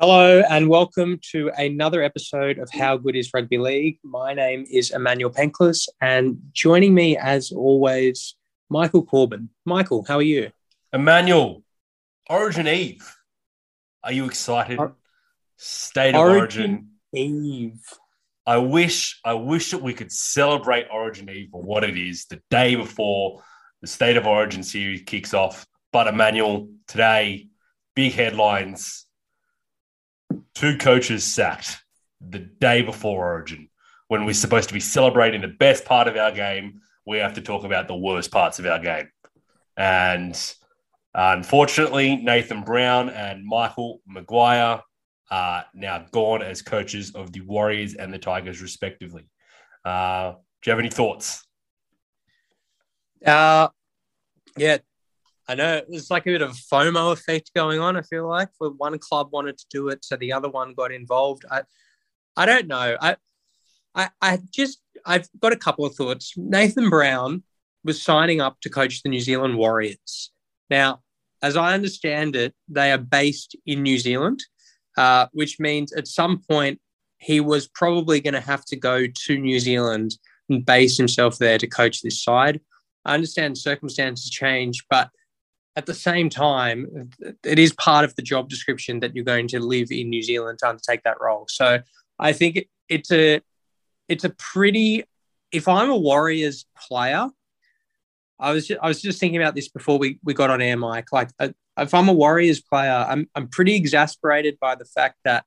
Hello 0.00 0.42
and 0.48 0.66
welcome 0.70 1.20
to 1.30 1.50
another 1.58 2.02
episode 2.02 2.56
of 2.56 2.70
How 2.72 2.96
Good 2.96 3.14
is 3.16 3.28
Rugby 3.34 3.58
League. 3.58 3.98
My 4.02 4.32
name 4.32 4.64
is 4.70 4.92
Emmanuel 4.92 5.30
Penklis, 5.30 5.90
and 6.00 6.38
joining 6.54 6.94
me, 6.94 7.18
as 7.18 7.52
always, 7.52 8.34
Michael 8.70 9.04
Corbin. 9.04 9.50
Michael, 9.66 10.02
how 10.08 10.16
are 10.16 10.22
you? 10.22 10.52
Emmanuel, 10.90 11.62
Origin 12.30 12.66
Eve. 12.66 13.14
Are 14.02 14.10
you 14.10 14.24
excited? 14.24 14.78
Or- 14.78 14.96
State 15.58 16.14
of 16.14 16.22
Origin 16.22 16.88
Origin. 17.12 17.44
Eve. 17.44 17.82
I 18.46 18.56
wish, 18.56 19.20
I 19.22 19.34
wish 19.34 19.72
that 19.72 19.82
we 19.82 19.92
could 19.92 20.10
celebrate 20.10 20.86
Origin 20.90 21.28
Eve 21.28 21.50
for 21.52 21.60
what 21.60 21.84
it 21.84 21.98
is, 21.98 22.24
the 22.24 22.40
day 22.50 22.74
before 22.74 23.42
the 23.82 23.86
State 23.86 24.16
of 24.16 24.26
Origin 24.26 24.62
series 24.62 25.02
kicks 25.02 25.34
off. 25.34 25.66
But 25.92 26.06
Emmanuel, 26.06 26.70
today, 26.88 27.48
big 27.94 28.14
headlines. 28.14 29.04
Two 30.54 30.76
coaches 30.76 31.24
sacked 31.24 31.78
the 32.20 32.38
day 32.38 32.82
before 32.82 33.24
Origin. 33.32 33.68
When 34.08 34.24
we're 34.24 34.34
supposed 34.34 34.68
to 34.68 34.74
be 34.74 34.80
celebrating 34.80 35.40
the 35.40 35.48
best 35.48 35.84
part 35.84 36.08
of 36.08 36.16
our 36.16 36.32
game, 36.32 36.80
we 37.06 37.18
have 37.18 37.34
to 37.34 37.40
talk 37.40 37.64
about 37.64 37.88
the 37.88 37.96
worst 37.96 38.30
parts 38.30 38.58
of 38.58 38.66
our 38.66 38.78
game. 38.78 39.08
And 39.76 40.54
unfortunately, 41.14 42.16
Nathan 42.16 42.62
Brown 42.62 43.08
and 43.08 43.44
Michael 43.44 44.00
Maguire 44.06 44.82
are 45.30 45.64
now 45.74 46.04
gone 46.10 46.42
as 46.42 46.60
coaches 46.60 47.14
of 47.14 47.32
the 47.32 47.40
Warriors 47.40 47.94
and 47.94 48.12
the 48.12 48.18
Tigers, 48.18 48.60
respectively. 48.60 49.28
Uh, 49.84 50.32
do 50.32 50.70
you 50.70 50.72
have 50.72 50.80
any 50.80 50.90
thoughts? 50.90 51.46
Uh, 53.24 53.68
yeah, 54.56 54.78
I 55.50 55.56
know 55.56 55.78
it 55.78 55.88
was 55.88 56.12
like 56.12 56.28
a 56.28 56.30
bit 56.30 56.42
of 56.42 56.52
FOMO 56.52 57.12
effect 57.12 57.50
going 57.56 57.80
on. 57.80 57.96
I 57.96 58.02
feel 58.02 58.28
like 58.28 58.50
where 58.58 58.70
one 58.70 58.96
club 59.00 59.30
wanted 59.32 59.58
to 59.58 59.64
do 59.68 59.88
it, 59.88 60.04
so 60.04 60.14
the 60.14 60.32
other 60.32 60.48
one 60.48 60.74
got 60.74 60.92
involved. 60.92 61.44
I, 61.50 61.62
I 62.36 62.46
don't 62.46 62.68
know. 62.68 62.96
I, 63.00 63.16
I, 63.92 64.10
I 64.22 64.38
just 64.54 64.80
I've 65.04 65.28
got 65.40 65.52
a 65.52 65.56
couple 65.56 65.84
of 65.84 65.96
thoughts. 65.96 66.34
Nathan 66.36 66.88
Brown 66.88 67.42
was 67.82 68.00
signing 68.00 68.40
up 68.40 68.60
to 68.60 68.70
coach 68.70 69.02
the 69.02 69.08
New 69.08 69.18
Zealand 69.18 69.56
Warriors. 69.58 70.30
Now, 70.70 71.00
as 71.42 71.56
I 71.56 71.74
understand 71.74 72.36
it, 72.36 72.54
they 72.68 72.92
are 72.92 72.98
based 72.98 73.56
in 73.66 73.82
New 73.82 73.98
Zealand, 73.98 74.44
uh, 74.96 75.26
which 75.32 75.58
means 75.58 75.92
at 75.94 76.06
some 76.06 76.42
point 76.48 76.80
he 77.18 77.40
was 77.40 77.66
probably 77.66 78.20
going 78.20 78.34
to 78.34 78.40
have 78.40 78.64
to 78.66 78.76
go 78.76 79.04
to 79.26 79.36
New 79.36 79.58
Zealand 79.58 80.14
and 80.48 80.64
base 80.64 80.96
himself 80.96 81.38
there 81.38 81.58
to 81.58 81.66
coach 81.66 82.02
this 82.02 82.22
side. 82.22 82.60
I 83.04 83.14
understand 83.14 83.58
circumstances 83.58 84.30
change, 84.30 84.84
but 84.88 85.10
at 85.76 85.86
the 85.86 85.94
same 85.94 86.28
time, 86.28 87.10
it 87.44 87.58
is 87.58 87.72
part 87.72 88.04
of 88.04 88.14
the 88.16 88.22
job 88.22 88.48
description 88.48 89.00
that 89.00 89.14
you're 89.14 89.24
going 89.24 89.48
to 89.48 89.60
live 89.60 89.90
in 89.90 90.10
New 90.10 90.22
Zealand 90.22 90.58
to 90.58 90.68
undertake 90.68 91.02
that 91.04 91.20
role. 91.20 91.46
So 91.48 91.80
I 92.18 92.32
think 92.32 92.66
it's 92.88 93.12
a 93.12 93.40
it's 94.08 94.24
a 94.24 94.30
pretty. 94.30 95.04
If 95.52 95.66
I'm 95.68 95.90
a 95.90 95.96
Warriors 95.96 96.66
player, 96.76 97.28
I 98.38 98.52
was 98.52 98.68
just, 98.68 98.80
I 98.82 98.88
was 98.88 99.02
just 99.02 99.18
thinking 99.18 99.40
about 99.40 99.54
this 99.54 99.68
before 99.68 99.98
we, 99.98 100.18
we 100.22 100.32
got 100.32 100.48
on 100.48 100.62
air, 100.62 100.76
Mike. 100.76 101.12
Like, 101.12 101.30
uh, 101.40 101.48
if 101.76 101.92
I'm 101.92 102.08
a 102.08 102.12
Warriors 102.12 102.60
player, 102.60 103.04
I'm 103.08 103.28
I'm 103.34 103.48
pretty 103.48 103.74
exasperated 103.74 104.58
by 104.60 104.74
the 104.74 104.84
fact 104.84 105.16
that 105.24 105.44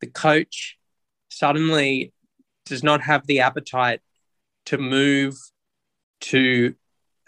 the 0.00 0.06
coach 0.06 0.78
suddenly 1.30 2.12
does 2.66 2.82
not 2.82 3.02
have 3.02 3.26
the 3.26 3.40
appetite 3.40 4.00
to 4.66 4.78
move 4.78 5.36
to 6.20 6.74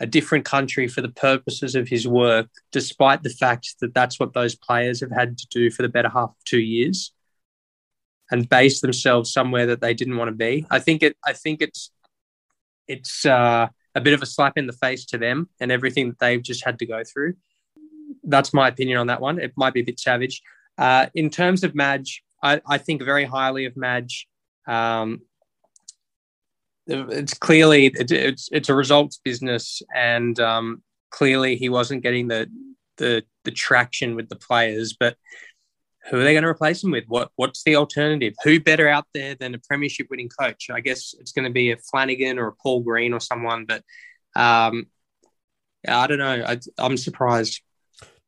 a 0.00 0.06
different 0.06 0.44
country 0.44 0.88
for 0.88 1.02
the 1.02 1.10
purposes 1.10 1.74
of 1.74 1.86
his 1.86 2.08
work, 2.08 2.48
despite 2.72 3.22
the 3.22 3.30
fact 3.30 3.74
that 3.80 3.94
that's 3.94 4.18
what 4.18 4.32
those 4.32 4.56
players 4.56 5.00
have 5.00 5.10
had 5.10 5.36
to 5.38 5.46
do 5.48 5.70
for 5.70 5.82
the 5.82 5.88
better 5.88 6.08
half 6.08 6.30
of 6.30 6.44
two 6.44 6.60
years, 6.60 7.12
and 8.30 8.48
base 8.48 8.80
themselves 8.80 9.32
somewhere 9.32 9.66
that 9.66 9.80
they 9.80 9.92
didn't 9.94 10.16
want 10.16 10.28
to 10.28 10.36
be. 10.36 10.66
I 10.70 10.78
think 10.78 11.02
it. 11.02 11.16
I 11.24 11.34
think 11.34 11.60
it's 11.60 11.90
it's 12.88 13.26
uh, 13.26 13.68
a 13.94 14.00
bit 14.00 14.14
of 14.14 14.22
a 14.22 14.26
slap 14.26 14.56
in 14.56 14.66
the 14.66 14.72
face 14.72 15.04
to 15.06 15.18
them 15.18 15.48
and 15.60 15.70
everything 15.70 16.08
that 16.08 16.18
they've 16.18 16.42
just 16.42 16.64
had 16.64 16.78
to 16.78 16.86
go 16.86 17.04
through. 17.04 17.34
That's 18.24 18.52
my 18.52 18.68
opinion 18.68 18.98
on 18.98 19.06
that 19.08 19.20
one. 19.20 19.38
It 19.38 19.52
might 19.56 19.74
be 19.74 19.80
a 19.80 19.84
bit 19.84 20.00
savage. 20.00 20.42
Uh, 20.76 21.06
in 21.14 21.30
terms 21.30 21.62
of 21.62 21.74
Madge, 21.74 22.22
I, 22.42 22.60
I 22.66 22.78
think 22.78 23.02
very 23.02 23.24
highly 23.24 23.66
of 23.66 23.76
Madge. 23.76 24.26
Um, 24.66 25.22
it's 26.90 27.34
clearly 27.34 27.86
it, 27.86 28.10
it's 28.10 28.48
it's 28.52 28.68
a 28.68 28.74
results 28.74 29.20
business, 29.24 29.82
and 29.94 30.38
um, 30.40 30.82
clearly 31.10 31.56
he 31.56 31.68
wasn't 31.68 32.02
getting 32.02 32.28
the 32.28 32.48
the 32.96 33.22
the 33.44 33.50
traction 33.50 34.14
with 34.14 34.28
the 34.28 34.36
players. 34.36 34.96
But 34.98 35.16
who 36.08 36.18
are 36.18 36.24
they 36.24 36.32
going 36.32 36.42
to 36.42 36.48
replace 36.48 36.82
him 36.82 36.90
with? 36.90 37.04
What 37.08 37.30
what's 37.36 37.62
the 37.62 37.76
alternative? 37.76 38.34
Who 38.44 38.60
better 38.60 38.88
out 38.88 39.06
there 39.14 39.34
than 39.34 39.54
a 39.54 39.58
premiership 39.58 40.08
winning 40.10 40.30
coach? 40.30 40.68
I 40.70 40.80
guess 40.80 41.14
it's 41.18 41.32
going 41.32 41.46
to 41.46 41.52
be 41.52 41.72
a 41.72 41.76
Flanagan 41.76 42.38
or 42.38 42.48
a 42.48 42.52
Paul 42.52 42.80
Green 42.82 43.12
or 43.12 43.20
someone. 43.20 43.66
But 43.66 43.82
um, 44.34 44.86
I 45.86 46.06
don't 46.06 46.18
know. 46.18 46.44
I, 46.46 46.58
I'm 46.78 46.96
surprised. 46.96 47.60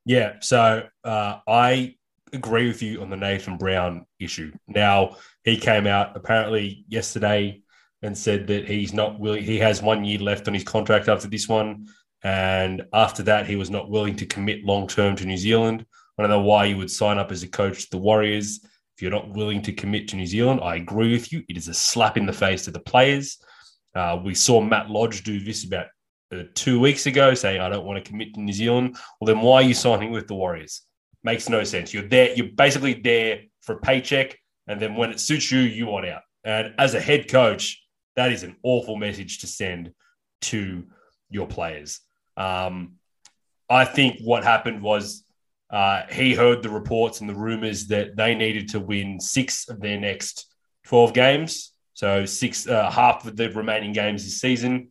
Yeah, 0.04 0.36
so 0.40 0.86
uh, 1.04 1.38
I 1.46 1.96
agree 2.32 2.66
with 2.66 2.82
you 2.82 3.02
on 3.02 3.10
the 3.10 3.16
Nathan 3.16 3.56
Brown 3.56 4.06
issue. 4.18 4.52
Now 4.66 5.16
he 5.44 5.56
came 5.56 5.86
out 5.86 6.16
apparently 6.16 6.84
yesterday 6.88 7.62
and 8.02 8.16
said 8.16 8.46
that 8.48 8.68
he's 8.68 8.92
not 8.92 9.18
willing. 9.18 9.44
He 9.44 9.58
has 9.58 9.80
one 9.82 10.04
year 10.04 10.18
left 10.18 10.48
on 10.48 10.54
his 10.54 10.64
contract 10.64 11.08
after 11.08 11.28
this 11.28 11.48
one, 11.48 11.86
and 12.22 12.82
after 12.92 13.22
that, 13.24 13.46
he 13.46 13.56
was 13.56 13.70
not 13.70 13.90
willing 13.90 14.16
to 14.16 14.26
commit 14.26 14.64
long 14.64 14.86
term 14.86 15.16
to 15.16 15.24
New 15.24 15.36
Zealand. 15.36 15.86
I 16.18 16.22
don't 16.22 16.30
know 16.30 16.40
why 16.40 16.66
you 16.66 16.76
would 16.76 16.90
sign 16.90 17.18
up 17.18 17.32
as 17.32 17.42
a 17.42 17.48
coach 17.48 17.84
to 17.84 17.90
the 17.92 17.98
Warriors 17.98 18.60
if 18.96 19.02
you're 19.02 19.10
not 19.10 19.30
willing 19.30 19.62
to 19.62 19.72
commit 19.72 20.08
to 20.08 20.16
New 20.16 20.26
Zealand. 20.26 20.60
I 20.62 20.76
agree 20.76 21.12
with 21.12 21.32
you. 21.32 21.42
It 21.48 21.56
is 21.56 21.68
a 21.68 21.74
slap 21.74 22.16
in 22.16 22.26
the 22.26 22.32
face 22.32 22.64
to 22.64 22.70
the 22.70 22.80
players. 22.80 23.38
Uh, 23.94 24.20
we 24.22 24.34
saw 24.34 24.60
Matt 24.60 24.90
Lodge 24.90 25.22
do 25.22 25.40
this 25.40 25.64
about 25.64 25.86
uh, 26.32 26.44
two 26.54 26.80
weeks 26.80 27.06
ago, 27.06 27.34
saying, 27.34 27.60
"I 27.60 27.68
don't 27.68 27.84
want 27.84 28.02
to 28.02 28.08
commit 28.08 28.34
to 28.34 28.40
New 28.40 28.52
Zealand." 28.52 28.96
Well, 29.20 29.26
then 29.26 29.42
why 29.42 29.56
are 29.56 29.62
you 29.62 29.74
signing 29.74 30.10
with 30.10 30.28
the 30.28 30.34
Warriors? 30.34 30.82
Makes 31.24 31.48
no 31.48 31.62
sense. 31.64 31.94
You're 31.94 32.08
there. 32.08 32.34
You're 32.34 32.52
basically 32.54 32.94
there 32.94 33.42
for 33.60 33.76
a 33.76 33.80
paycheck, 33.80 34.38
and 34.66 34.80
then 34.80 34.96
when 34.96 35.10
it 35.10 35.20
suits 35.20 35.50
you, 35.52 35.60
you 35.60 35.86
want 35.86 36.06
out. 36.06 36.22
And 36.44 36.74
as 36.78 36.94
a 36.94 37.00
head 37.00 37.28
coach, 37.28 37.81
that 38.16 38.32
is 38.32 38.42
an 38.42 38.56
awful 38.62 38.96
message 38.96 39.38
to 39.40 39.46
send 39.46 39.92
to 40.42 40.84
your 41.30 41.46
players. 41.46 42.00
Um, 42.36 42.94
I 43.68 43.84
think 43.84 44.20
what 44.22 44.44
happened 44.44 44.82
was 44.82 45.24
uh, 45.70 46.02
he 46.10 46.34
heard 46.34 46.62
the 46.62 46.68
reports 46.68 47.20
and 47.20 47.28
the 47.28 47.34
rumors 47.34 47.86
that 47.86 48.16
they 48.16 48.34
needed 48.34 48.68
to 48.70 48.80
win 48.80 49.18
six 49.18 49.68
of 49.68 49.80
their 49.80 49.98
next 49.98 50.52
12 50.84 51.14
games. 51.14 51.72
So, 51.94 52.26
six, 52.26 52.66
uh, 52.66 52.90
half 52.90 53.26
of 53.26 53.36
the 53.36 53.50
remaining 53.50 53.92
games 53.92 54.24
this 54.24 54.40
season. 54.40 54.90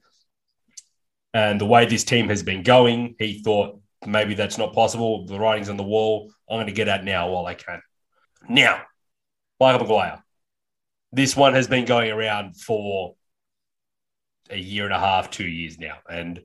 And 1.33 1.61
the 1.61 1.65
way 1.65 1.85
this 1.85 2.03
team 2.03 2.29
has 2.29 2.43
been 2.43 2.63
going, 2.63 3.15
he 3.19 3.41
thought 3.41 3.79
maybe 4.05 4.33
that's 4.33 4.57
not 4.57 4.73
possible. 4.73 5.25
The 5.25 5.39
writing's 5.39 5.69
on 5.69 5.77
the 5.77 5.83
wall. 5.83 6.31
I'm 6.49 6.57
going 6.57 6.67
to 6.67 6.73
get 6.73 6.89
out 6.89 7.03
now 7.03 7.29
while 7.29 7.45
I 7.45 7.53
can. 7.53 7.81
Now, 8.49 8.81
Michael 9.59 9.81
Maguire 9.81 10.23
this 11.11 11.35
one 11.35 11.53
has 11.53 11.67
been 11.67 11.85
going 11.85 12.11
around 12.11 12.57
for 12.57 13.15
a 14.49 14.57
year 14.57 14.85
and 14.85 14.93
a 14.93 14.99
half, 14.99 15.29
two 15.29 15.47
years 15.47 15.77
now, 15.79 15.97
and 16.09 16.41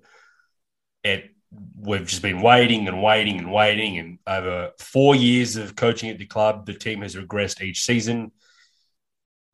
it 1.02 1.30
we've 1.78 2.06
just 2.06 2.22
been 2.22 2.42
waiting 2.42 2.86
and 2.88 3.02
waiting 3.02 3.38
and 3.38 3.52
waiting, 3.52 3.98
and 3.98 4.18
over 4.26 4.70
four 4.78 5.14
years 5.14 5.56
of 5.56 5.76
coaching 5.76 6.10
at 6.10 6.18
the 6.18 6.26
club, 6.26 6.66
the 6.66 6.74
team 6.74 7.02
has 7.02 7.14
regressed 7.14 7.62
each 7.62 7.84
season. 7.84 8.32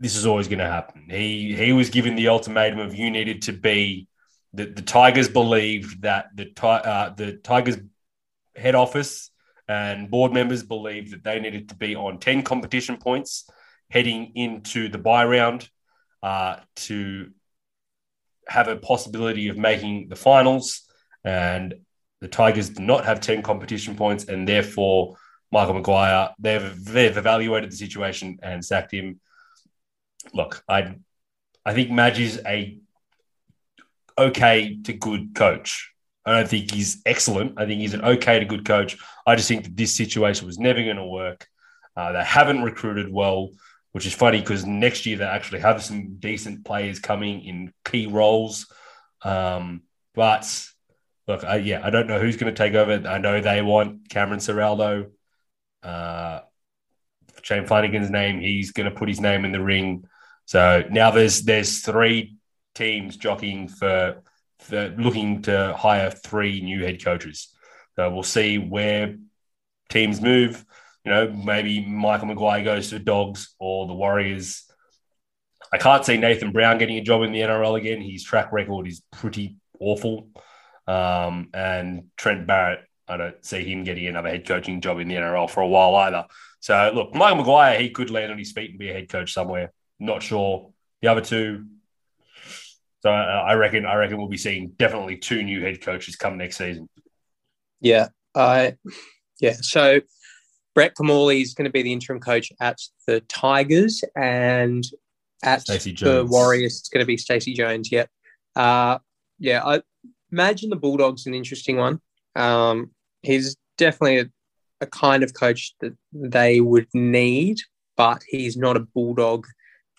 This 0.01 0.17
is 0.17 0.27
always 0.27 0.49
going 0.49 0.59
to 0.59 0.67
happen. 0.67 1.07
He 1.09 1.55
he 1.55 1.73
was 1.73 1.91
given 1.91 2.17
the 2.17 2.29
ultimatum 2.29 2.79
of 2.79 2.95
you 2.95 3.11
needed 3.11 3.43
to 3.43 3.53
be 3.53 4.09
the, 4.55 4.67
the 4.67 4.83
Tigers 4.83 5.29
believed 5.29 6.03
that 6.03 6.27
the 6.35 6.51
uh, 6.67 7.15
the 7.15 7.35
Tigers 7.35 7.79
head 8.57 8.75
office 8.75 9.31
and 9.69 10.11
board 10.11 10.33
members 10.33 10.63
believed 10.63 11.13
that 11.13 11.25
they 11.25 11.41
needed 11.41 11.69
to 11.71 11.75
be 11.75 11.95
on 11.95 12.19
10 12.19 12.43
competition 12.43 12.99
points 12.99 13.49
heading 13.93 14.33
into 14.35 14.89
the 14.89 14.99
buy 14.99 15.25
round 15.25 15.69
uh, 16.23 16.57
to 16.75 17.31
have 18.49 18.69
a 18.69 18.77
possibility 18.77 19.49
of 19.49 19.59
making 19.59 20.09
the 20.09 20.17
finals, 20.17 20.83
and 21.25 21.75
the 22.21 22.29
Tigers 22.29 22.71
do 22.71 22.83
not 22.83 23.05
have 23.05 23.21
10 23.21 23.43
competition 23.43 23.95
points, 23.95 24.25
and 24.25 24.49
therefore 24.49 25.17
Michael 25.51 25.75
Maguire, 25.75 26.31
they've, 26.39 26.85
they've 26.85 27.17
evaluated 27.17 27.71
the 27.71 27.77
situation 27.77 28.39
and 28.43 28.65
sacked 28.65 28.93
him. 28.93 29.21
Look, 30.33 30.63
I 30.69 30.95
I 31.65 31.75
think 31.75 31.91
Madge 31.91 32.39
a 32.45 32.79
okay 34.19 34.79
to 34.85 34.93
good 34.93 35.35
coach. 35.35 35.93
I 36.25 36.33
don't 36.33 36.49
think 36.49 36.73
he's 36.73 37.03
excellent. 37.07 37.55
I 37.57 37.67
think 37.67 37.81
he's 37.81 37.95
an 37.95 38.05
okay 38.05 38.39
to 38.39 38.45
good 38.45 38.65
coach. 38.65 38.97
I 39.27 39.37
just 39.37 39.49
think 39.49 39.65
that 39.65 39.77
this 39.77 39.97
situation 39.97 40.47
was 40.47 40.59
never 40.59 40.83
going 40.83 40.97
to 40.97 41.07
work. 41.07 41.47
Uh, 41.97 42.13
they 42.13 42.25
haven't 42.25 42.63
recruited 42.63 43.13
well, 43.13 43.51
which 43.93 44.07
is 44.07 44.15
funny 44.15 44.41
because 44.41 44.67
next 44.67 45.07
year 45.07 45.19
they 45.19 45.25
actually 45.25 45.61
have 45.61 45.83
some 45.83 46.17
decent 46.19 46.65
players 46.65 46.99
coming 46.99 47.45
in 47.45 47.73
key 47.85 48.07
roles. 48.07 48.67
Um, 49.23 49.83
but 50.15 50.67
look, 51.29 51.45
I, 51.45 51.57
yeah, 51.57 51.81
I 51.85 51.91
don't 51.91 52.07
know 52.07 52.19
who's 52.19 52.37
going 52.37 52.53
to 52.53 52.57
take 52.57 52.75
over. 52.75 53.07
I 53.07 53.19
know 53.19 53.41
they 53.41 53.63
want 53.63 54.09
Cameron 54.09 54.41
Ciraldo. 54.41 55.11
Uh, 55.83 56.41
Shane 57.43 57.67
Flanagan's 57.67 58.11
name. 58.11 58.41
He's 58.41 58.73
going 58.73 58.91
to 58.91 58.97
put 58.97 59.09
his 59.09 59.21
name 59.21 59.45
in 59.45 59.53
the 59.53 59.63
ring. 59.63 60.05
So 60.47 60.85
now 60.91 61.11
there's 61.11 61.43
there's 61.43 61.81
three 61.81 62.37
teams 62.75 63.17
jockeying 63.17 63.69
for, 63.69 64.23
for 64.59 64.89
looking 64.97 65.43
to 65.43 65.75
hire 65.77 66.11
three 66.11 66.61
new 66.61 66.85
head 66.85 67.05
coaches. 67.05 67.49
So 67.97 68.11
we'll 68.11 68.23
see 68.23 68.59
where 68.59 69.17
teams 69.89 70.21
move. 70.21 70.65
You 71.05 71.13
know, 71.13 71.33
maybe 71.33 71.85
Michael 71.85 72.29
Maguire 72.29 72.63
goes 72.63 72.89
to 72.89 72.99
the 72.99 73.05
Dogs 73.05 73.55
or 73.59 73.87
the 73.87 73.95
Warriors. 73.95 74.65
I 75.73 75.79
can't 75.79 76.05
see 76.05 76.17
Nathan 76.17 76.53
Brown 76.53 76.79
getting 76.79 76.99
a 76.99 77.03
job 77.03 77.23
in 77.23 77.33
the 77.33 77.41
NRL 77.41 77.79
again. 77.79 78.01
His 78.01 78.23
track 78.23 78.53
record 78.53 78.87
is 78.87 79.03
pretty 79.11 79.57
awful. 79.81 80.29
Um, 80.87 81.49
and 81.55 82.05
Trent 82.17 82.47
Barrett, 82.47 82.81
I 83.09 83.17
don't 83.17 83.45
see 83.45 83.65
him 83.65 83.85
getting 83.85 84.07
another 84.07 84.29
head 84.29 84.47
coaching 84.47 84.81
job 84.81 84.99
in 84.99 85.09
the 85.09 85.15
NRL 85.15 85.51
for 85.51 85.61
a 85.61 85.69
while 85.69 85.95
either. 85.97 86.27
So 86.61 86.93
look, 86.95 87.15
Michael 87.15 87.39
Maguire, 87.39 87.81
he 87.81 87.91
could 87.91 88.11
land 88.11 88.31
on 88.31 88.39
his 88.39 88.53
feet 88.53 88.71
and 88.71 88.79
be 88.79 88.91
a 88.91 88.93
head 88.93 89.09
coach 89.09 89.33
somewhere. 89.33 89.73
Not 89.99 90.23
sure. 90.23 90.71
The 91.01 91.09
other 91.09 91.21
two, 91.21 91.67
so 93.03 93.11
I 93.11 93.55
reckon 93.55 93.85
I 93.85 93.97
reckon 93.97 94.19
we'll 94.19 94.29
be 94.29 94.37
seeing 94.37 94.69
definitely 94.79 95.17
two 95.17 95.43
new 95.43 95.61
head 95.61 95.81
coaches 95.81 96.15
come 96.15 96.39
next 96.39 96.59
season. 96.59 96.89
Yeah, 97.81 98.09
I 98.37 98.77
yeah. 99.41 99.55
So 99.61 100.01
Brett 100.75 100.95
Kimmorley 100.95 101.43
is 101.43 101.55
going 101.55 101.67
to 101.67 101.71
be 101.71 101.83
the 101.83 101.93
interim 101.93 102.21
coach 102.21 102.51
at 102.61 102.79
the 103.07 103.21
Tigers, 103.23 104.03
and 104.17 104.85
at 105.45 105.65
the 105.67 106.27
Warriors, 106.29 106.79
it's 106.79 106.89
going 106.89 107.03
to 107.03 107.07
be 107.07 107.17
Stacey 107.17 107.55
Jones. 107.55 107.91
Yep. 107.93 108.09
Uh, 108.57 108.99
yeah, 109.39 109.63
I 109.65 109.83
imagine 110.31 110.71
the 110.71 110.77
Bulldogs 110.77 111.27
an 111.27 111.35
interesting 111.35 111.77
one. 111.77 112.01
Um, 112.37 112.91
he's 113.23 113.57
definitely 113.77 114.21
a, 114.21 114.27
a 114.81 114.87
kind 114.87 115.23
of 115.23 115.35
coach 115.35 115.75
that 115.81 115.95
they 116.13 116.61
would 116.61 116.89
need, 116.95 117.59
but 117.97 118.23
he's 118.29 118.57
not 118.57 118.77
a 118.77 118.81
Bulldog 118.81 119.47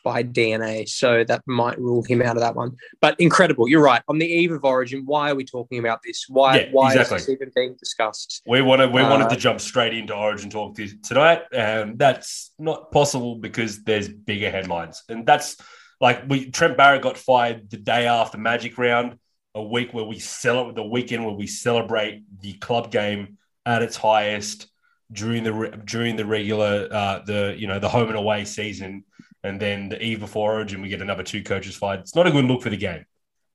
by 0.03 0.23
DNA. 0.23 0.87
So 0.87 1.23
that 1.23 1.41
might 1.47 1.79
rule 1.79 2.03
him 2.03 2.21
out 2.21 2.35
of 2.35 2.41
that 2.41 2.55
one. 2.55 2.75
But 3.01 3.19
incredible. 3.19 3.67
You're 3.67 3.83
right. 3.83 4.01
On 4.07 4.17
the 4.17 4.25
eve 4.25 4.51
of 4.51 4.63
Origin, 4.63 5.03
why 5.05 5.31
are 5.31 5.35
we 5.35 5.45
talking 5.45 5.79
about 5.79 6.01
this? 6.03 6.25
Why, 6.27 6.59
yeah, 6.59 6.69
why 6.71 6.91
exactly. 6.91 7.17
is 7.17 7.25
this 7.25 7.33
even 7.33 7.51
being 7.55 7.75
discussed? 7.79 8.41
We 8.45 8.61
wanted 8.61 8.93
we 8.93 9.01
uh, 9.01 9.09
wanted 9.09 9.29
to 9.29 9.35
uh, 9.35 9.39
jump 9.39 9.61
straight 9.61 9.93
into 9.93 10.13
Origin 10.13 10.49
talk 10.49 10.77
tonight. 11.03 11.43
Um, 11.55 11.97
that's 11.97 12.53
not 12.59 12.91
possible 12.91 13.35
because 13.35 13.83
there's 13.83 14.09
bigger 14.09 14.51
headlines. 14.51 15.03
And 15.09 15.25
that's 15.25 15.57
like 15.99 16.23
we 16.27 16.51
Trent 16.51 16.77
Barrett 16.77 17.01
got 17.01 17.17
fired 17.17 17.69
the 17.69 17.77
day 17.77 18.07
after 18.07 18.37
Magic 18.37 18.77
round, 18.77 19.17
a 19.55 19.63
week 19.63 19.93
where 19.93 20.05
we 20.05 20.19
celebrate 20.19 20.75
the 20.75 20.83
weekend 20.83 21.25
where 21.25 21.35
we 21.35 21.47
celebrate 21.47 22.23
the 22.41 22.53
club 22.53 22.91
game 22.91 23.37
at 23.65 23.81
its 23.81 23.95
highest 23.95 24.67
during 25.11 25.43
the 25.43 25.81
during 25.85 26.15
the 26.15 26.25
regular 26.25 26.87
uh, 26.91 27.19
the 27.25 27.55
you 27.57 27.67
know 27.67 27.79
the 27.79 27.89
home 27.89 28.09
and 28.09 28.17
away 28.17 28.45
season 28.45 29.03
and 29.43 29.59
then 29.59 29.89
the 29.89 30.01
eve 30.01 30.19
before 30.19 30.53
Origin, 30.53 30.81
we 30.81 30.89
get 30.89 31.01
another 31.01 31.23
two 31.23 31.43
coaches 31.43 31.75
fight. 31.75 31.99
It's 31.99 32.15
not 32.15 32.27
a 32.27 32.31
good 32.31 32.45
look 32.45 32.61
for 32.61 32.69
the 32.69 32.77
game. 32.77 33.05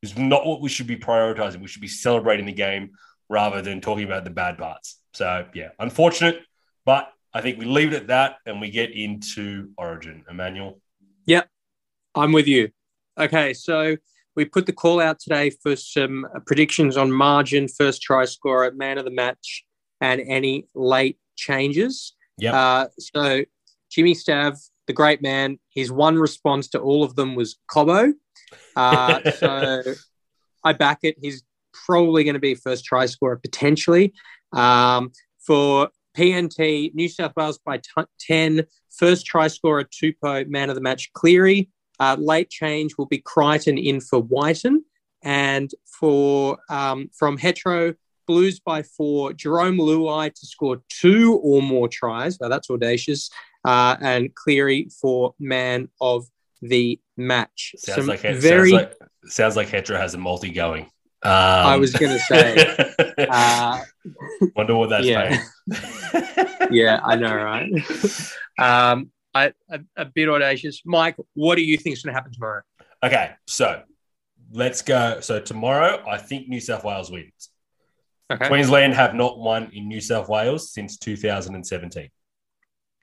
It's 0.03 0.17
not 0.17 0.47
what 0.47 0.61
we 0.61 0.69
should 0.69 0.87
be 0.87 0.97
prioritizing. 0.97 1.61
We 1.61 1.69
should 1.69 1.83
be 1.83 1.89
celebrating 1.89 2.47
the 2.47 2.53
game 2.53 2.91
rather 3.29 3.63
than 3.63 3.81
talking 3.81 4.05
about 4.05 4.25
the 4.25 4.31
bad 4.31 4.59
parts. 4.59 5.01
So, 5.13 5.47
yeah, 5.55 5.71
unfortunate, 5.79 6.41
but 6.85 7.11
I 7.33 7.41
think 7.41 7.59
we 7.59 7.65
leave 7.65 7.93
it 7.93 7.97
at 7.97 8.07
that 8.09 8.37
and 8.47 8.61
we 8.61 8.71
get 8.71 8.93
into 8.93 9.71
Origin. 9.77 10.25
Emmanuel? 10.31 10.81
Yep, 11.27 11.49
I'm 12.15 12.33
with 12.33 12.47
you. 12.47 12.71
Okay, 13.19 13.53
so 13.53 13.97
we 14.37 14.45
put 14.45 14.67
the 14.67 14.73
call 14.73 15.01
out 15.01 15.19
today 15.19 15.51
for 15.51 15.75
some 15.75 16.27
predictions 16.47 16.97
on 16.97 17.11
margin, 17.11 17.67
first 17.67 18.03
try 18.03 18.25
scorer, 18.25 18.71
man 18.71 18.97
of 18.99 19.05
the 19.05 19.11
match, 19.11 19.65
and 20.01 20.21
any 20.21 20.69
late 20.75 21.19
changes. 21.37 22.15
Yeah. 22.37 22.55
Uh, 22.55 22.89
so 22.99 23.45
Jimmy 23.91 24.15
Stav 24.15 24.57
the 24.89 24.93
great 24.93 25.23
man. 25.23 25.61
His 25.71 25.93
one 25.93 26.17
response 26.17 26.69
to 26.71 26.81
all 26.81 27.05
of 27.05 27.15
them 27.15 27.37
was 27.37 27.57
Cobbo. 27.71 28.13
Uh, 28.75 29.31
so 29.39 29.83
I 30.65 30.73
back 30.73 31.01
it. 31.03 31.17
He's 31.23 31.45
probably 31.73 32.25
going 32.25 32.35
to 32.35 32.41
be 32.41 32.57
first 32.57 32.85
try 32.85 33.07
scorer 33.07 33.37
potentially. 33.37 34.13
Um, 34.53 35.13
for 35.39 35.91
PNT, 36.17 36.93
New 36.95 37.09
South 37.09 37.33
Wales 37.37 37.61
by 37.65 37.79
t- 37.79 38.05
10, 38.21 38.65
first 38.91 39.25
try 39.25 39.47
scorer 39.47 39.85
Tupou, 39.85 40.49
man 40.49 40.71
of 40.71 40.75
the 40.75 40.83
match 40.83 41.13
Cleary. 41.13 41.71
Uh, 42.01 42.17
late 42.19 42.51
change 42.51 42.97
will 42.97 43.07
be 43.07 43.19
Crichton 43.19 43.79
in 43.79 44.01
for 44.01 44.21
Wighton. 44.21 44.85
And 45.23 45.71
for 45.85 46.59
um, 46.71 47.11
from 47.17 47.37
Hetero, 47.39 47.95
Blues 48.27 48.61
by 48.61 48.83
four, 48.83 49.33
Jarome 49.33 49.81
Luai 49.81 50.33
to 50.33 50.47
score 50.47 50.83
two 50.91 51.41
or 51.43 51.63
more 51.63 51.89
tries. 51.89 52.39
Now 52.41 52.49
that's 52.49 52.69
audacious 52.71 53.31
uh, 53.65 53.97
and 54.01 54.35
Cleary 54.35 54.89
for 55.01 55.35
man 55.39 55.89
of 56.01 56.27
the 56.63 57.01
match. 57.17 57.75
Sounds 57.79 57.99
Some 57.99 58.07
like 58.07 58.21
very 58.21 58.71
sounds 58.71 58.95
like, 59.01 59.11
sounds 59.27 59.57
like 59.57 59.69
Hetra 59.69 59.99
has 59.99 60.15
a 60.15 60.19
multi 60.19 60.51
going. 60.51 60.85
Um, 61.21 61.33
I 61.33 61.77
was 61.77 61.93
going 61.93 62.13
to 62.13 62.19
say. 62.21 62.95
uh, 63.29 63.83
wonder 64.55 64.77
what 64.77 64.91
that's 64.91 65.05
yeah. 65.05 65.43
yeah, 66.71 67.01
I 67.05 67.17
know, 67.17 67.35
right? 67.35 67.73
Um, 68.57 69.11
I, 69.35 69.53
a, 69.69 69.81
a, 69.97 70.05
bit 70.05 70.29
audacious. 70.29 70.83
Mike, 70.85 71.17
what 71.35 71.57
do 71.57 71.63
you 71.63 71.77
think 71.77 71.97
is 71.97 72.03
going 72.03 72.15
to 72.15 72.17
happen 72.17 72.33
tomorrow? 72.33 72.63
Okay, 73.03 73.33
so 73.47 73.83
let's 74.53 74.83
go. 74.83 75.19
So 75.21 75.41
tomorrow, 75.41 76.05
I 76.09 76.19
think 76.19 76.49
New 76.49 76.61
South 76.61 76.85
Wales 76.85 77.11
wins. 77.11 77.51
Okay. 78.31 78.47
Queensland 78.47 78.95
have 78.95 79.15
not 79.15 79.39
won 79.39 79.71
in 79.73 79.89
New 79.89 80.01
South 80.01 80.29
Wales 80.29 80.71
since 80.73 80.99
2017. 80.99 82.11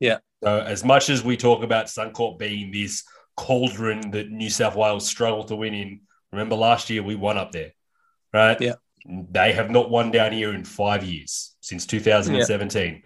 Yeah. 0.05 0.17
So 0.43 0.59
as 0.59 0.83
much 0.83 1.09
as 1.09 1.23
we 1.23 1.37
talk 1.37 1.63
about 1.63 1.87
Suncorp 1.87 2.37
being 2.37 2.71
this 2.71 3.03
cauldron 3.35 4.11
that 4.11 4.29
New 4.29 4.49
South 4.49 4.75
Wales 4.75 5.07
struggled 5.07 5.47
to 5.49 5.55
win 5.55 5.73
in, 5.73 6.01
remember 6.31 6.55
last 6.55 6.89
year 6.89 7.03
we 7.03 7.15
won 7.15 7.37
up 7.37 7.51
there, 7.51 7.71
right? 8.33 8.59
Yeah. 8.59 8.75
They 9.07 9.53
have 9.53 9.69
not 9.69 9.89
won 9.89 10.11
down 10.11 10.31
here 10.31 10.53
in 10.53 10.63
five 10.63 11.03
years 11.03 11.55
since 11.61 11.85
2017. 11.85 13.03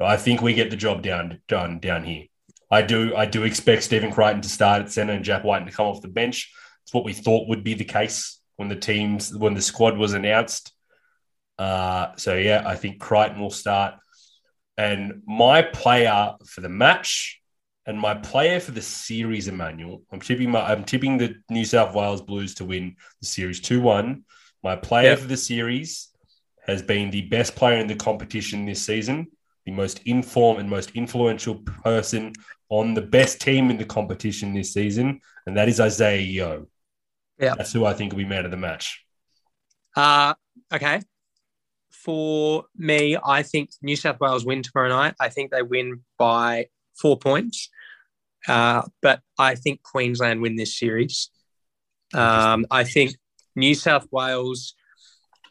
Yeah. 0.00 0.06
I 0.06 0.16
think 0.16 0.42
we 0.42 0.54
get 0.54 0.70
the 0.70 0.76
job 0.76 1.02
down 1.02 1.40
done 1.48 1.78
down 1.78 2.04
here. 2.04 2.24
I 2.70 2.82
do 2.82 3.14
I 3.14 3.26
do 3.26 3.44
expect 3.44 3.82
Stephen 3.82 4.10
Crichton 4.10 4.40
to 4.40 4.48
start 4.48 4.82
at 4.82 4.90
centre 4.90 5.12
and 5.12 5.24
Jack 5.24 5.44
Wighton 5.44 5.68
to 5.68 5.72
come 5.74 5.86
off 5.86 6.00
the 6.00 6.08
bench. 6.08 6.52
It's 6.84 6.94
what 6.94 7.04
we 7.04 7.12
thought 7.12 7.48
would 7.48 7.62
be 7.62 7.74
the 7.74 7.84
case 7.84 8.40
when 8.56 8.68
the 8.68 8.76
teams 8.76 9.34
when 9.34 9.54
the 9.54 9.62
squad 9.62 9.96
was 9.96 10.14
announced. 10.14 10.72
Uh, 11.58 12.16
so 12.16 12.34
yeah, 12.34 12.62
I 12.66 12.76
think 12.76 12.98
Crichton 12.98 13.40
will 13.40 13.50
start. 13.50 13.94
And 14.76 15.22
my 15.26 15.62
player 15.62 16.34
for 16.46 16.60
the 16.60 16.68
match 16.68 17.40
and 17.84 17.98
my 17.98 18.14
player 18.14 18.60
for 18.60 18.70
the 18.70 18.82
series, 18.82 19.48
Emmanuel, 19.48 20.02
I'm 20.12 20.20
tipping 20.20 20.50
my 20.50 20.60
I'm 20.60 20.84
tipping 20.84 21.18
the 21.18 21.36
New 21.50 21.64
South 21.64 21.94
Wales 21.94 22.22
Blues 22.22 22.54
to 22.56 22.64
win 22.64 22.96
the 23.20 23.26
series 23.26 23.60
2-1. 23.60 24.22
My 24.62 24.76
player 24.76 25.10
yep. 25.10 25.18
for 25.18 25.26
the 25.26 25.36
series 25.36 26.08
has 26.66 26.80
been 26.80 27.10
the 27.10 27.22
best 27.22 27.56
player 27.56 27.78
in 27.78 27.88
the 27.88 27.96
competition 27.96 28.64
this 28.64 28.84
season, 28.86 29.26
the 29.66 29.72
most 29.72 30.00
informed 30.04 30.60
and 30.60 30.70
most 30.70 30.92
influential 30.92 31.56
person 31.56 32.32
on 32.68 32.94
the 32.94 33.02
best 33.02 33.40
team 33.40 33.70
in 33.70 33.76
the 33.76 33.84
competition 33.84 34.54
this 34.54 34.72
season, 34.72 35.20
and 35.46 35.56
that 35.56 35.68
is 35.68 35.80
Isaiah 35.80 36.20
Yeo. 36.20 36.68
Yeah. 37.38 37.54
That's 37.56 37.72
who 37.72 37.84
I 37.84 37.92
think 37.92 38.12
will 38.12 38.18
be 38.18 38.24
man 38.24 38.44
of 38.44 38.50
the 38.50 38.56
match. 38.56 39.04
Uh 39.96 40.34
okay 40.72 41.02
for 41.92 42.64
me, 42.76 43.16
I 43.24 43.42
think 43.42 43.70
New 43.82 43.96
South 43.96 44.18
Wales 44.20 44.44
win 44.44 44.62
tomorrow 44.62 44.88
night. 44.88 45.14
I 45.20 45.28
think 45.28 45.50
they 45.50 45.62
win 45.62 46.00
by 46.18 46.66
four 47.00 47.18
points. 47.18 47.68
Uh, 48.48 48.82
but 49.00 49.20
I 49.38 49.54
think 49.54 49.82
Queensland 49.82 50.42
win 50.42 50.56
this 50.56 50.76
series. 50.78 51.30
Um, 52.14 52.66
I 52.70 52.84
think 52.84 53.16
New 53.54 53.74
South 53.74 54.06
Wales, 54.10 54.74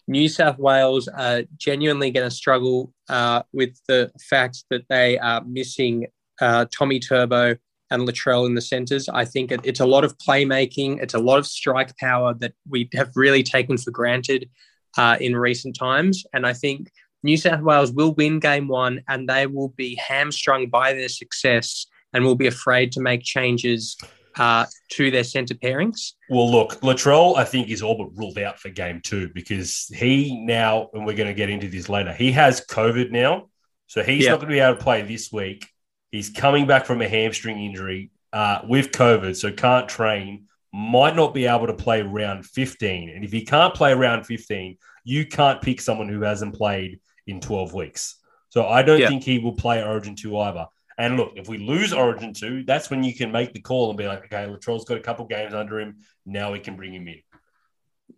New 0.08 0.28
South 0.28 0.60
Wales 0.60 1.08
are 1.08 1.44
genuinely 1.58 2.12
going 2.12 2.30
to 2.30 2.36
struggle 2.36 2.94
uh, 3.10 3.44
with 3.54 3.80
the 3.88 4.12
fact 4.30 4.66
that 4.70 4.84
they 4.90 5.18
are 5.18 5.44
missing 5.46 6.08
uh, 6.42 6.66
Tommy 6.78 7.00
Turbo 7.00 7.56
and 7.92 8.08
Latrell 8.08 8.46
in 8.46 8.56
the 8.56 8.62
centres. 8.62 9.10
I 9.10 9.26
think 9.26 9.52
it, 9.52 9.62
it's 9.64 9.80
a 9.80 9.86
lot 9.86 10.04
of 10.04 10.18
playmaking. 10.18 11.02
It's 11.02 11.14
a 11.14 11.20
lot 11.20 11.40
of 11.40 11.48
strike 11.48 11.96
power 11.98 12.34
that 12.36 12.54
we 12.70 12.90
have 12.94 13.12
really 13.16 13.44
taken 13.44 13.78
for 13.78 13.92
granted 13.92 14.50
uh, 14.98 15.18
in 15.20 15.36
recent 15.36 15.76
times. 15.76 16.26
And 16.34 16.46
I 16.46 16.54
think 16.54 16.92
New 17.24 17.38
South 17.38 17.62
Wales 17.62 17.92
will 17.92 18.14
win 18.14 18.40
game 18.40 18.68
one 18.68 19.04
and 19.08 19.28
they 19.28 19.48
will 19.48 19.70
be 19.70 19.96
hamstrung 19.96 20.68
by 20.68 20.94
their 20.94 21.10
success 21.10 21.86
and 22.14 22.24
will 22.24 22.36
be 22.36 22.48
afraid 22.48 22.92
to 22.94 23.02
make 23.02 23.24
changes 23.24 23.98
uh, 24.38 24.66
to 24.94 25.12
their 25.12 25.24
centre 25.24 25.54
pairings. 25.56 26.14
Well, 26.30 26.50
look, 26.50 26.80
Latrell, 26.82 27.38
I 27.38 27.44
think, 27.44 27.70
is 27.70 27.82
all 27.82 27.98
but 27.98 28.18
ruled 28.18 28.38
out 28.38 28.60
for 28.60 28.70
game 28.70 29.02
two 29.04 29.30
because 29.34 29.88
he 29.94 30.44
now, 30.46 30.90
and 30.94 31.06
we're 31.06 31.16
going 31.16 31.28
to 31.28 31.34
get 31.34 31.50
into 31.50 31.70
this 31.70 31.90
later, 31.90 32.14
he 32.14 32.32
has 32.32 32.66
COVID 32.66 33.12
now. 33.12 33.50
So 33.88 34.04
he's 34.04 34.24
Yeah. 34.24 34.32
not 34.32 34.38
going 34.38 34.50
to 34.50 34.54
be 34.54 34.60
able 34.60 34.78
to 34.78 34.84
play 34.84 35.02
this 35.02 35.32
week. 35.32 35.68
He's 36.12 36.30
coming 36.30 36.66
back 36.66 36.86
from 36.86 37.02
a 37.02 37.08
hamstring 37.10 37.60
injury 37.60 38.12
uh, 38.34 38.62
with 38.68 38.92
COVID, 38.92 39.36
so 39.36 39.52
can't 39.52 39.90
train, 39.90 40.48
might 40.74 41.16
not 41.16 41.34
be 41.34 41.46
able 41.46 41.68
to 41.68 41.74
play 41.74 42.02
round 42.02 42.46
15. 42.46 43.10
And 43.10 43.26
if 43.26 43.32
he 43.32 43.44
can't 43.46 43.74
play 43.74 43.94
round 43.94 44.26
15, 44.26 44.78
you 45.04 45.26
can't 45.26 45.62
pick 45.62 45.82
someone 45.82 46.08
who 46.08 46.22
hasn't 46.22 46.56
played 46.56 47.00
in 47.28 47.42
12 47.42 47.74
weeks. 47.74 48.18
So 48.50 48.66
I 48.68 48.82
don't 48.82 49.00
Yeah. 49.00 49.10
think 49.10 49.24
he 49.24 49.40
will 49.40 49.56
play 49.56 49.84
Origin 49.84 50.16
2 50.16 50.38
either. 50.38 50.68
And 50.98 51.18
look, 51.18 51.34
if 51.36 51.48
we 51.48 51.58
lose 51.58 51.94
Origin 51.94 52.34
2, 52.34 52.64
that's 52.64 52.90
when 52.90 53.04
you 53.04 53.14
can 53.16 53.32
make 53.32 53.54
the 53.54 53.62
call 53.62 53.90
and 53.90 53.98
be 53.98 54.08
like, 54.08 54.26
okay, 54.26 54.46
Latrell's 54.46 54.86
got 54.86 54.98
a 54.98 55.02
couple 55.02 55.26
games 55.26 55.54
under 55.54 55.80
him. 55.80 55.98
Now 56.26 56.52
we 56.52 56.60
can 56.60 56.76
bring 56.76 56.94
him 56.94 57.08
in. 57.08 57.22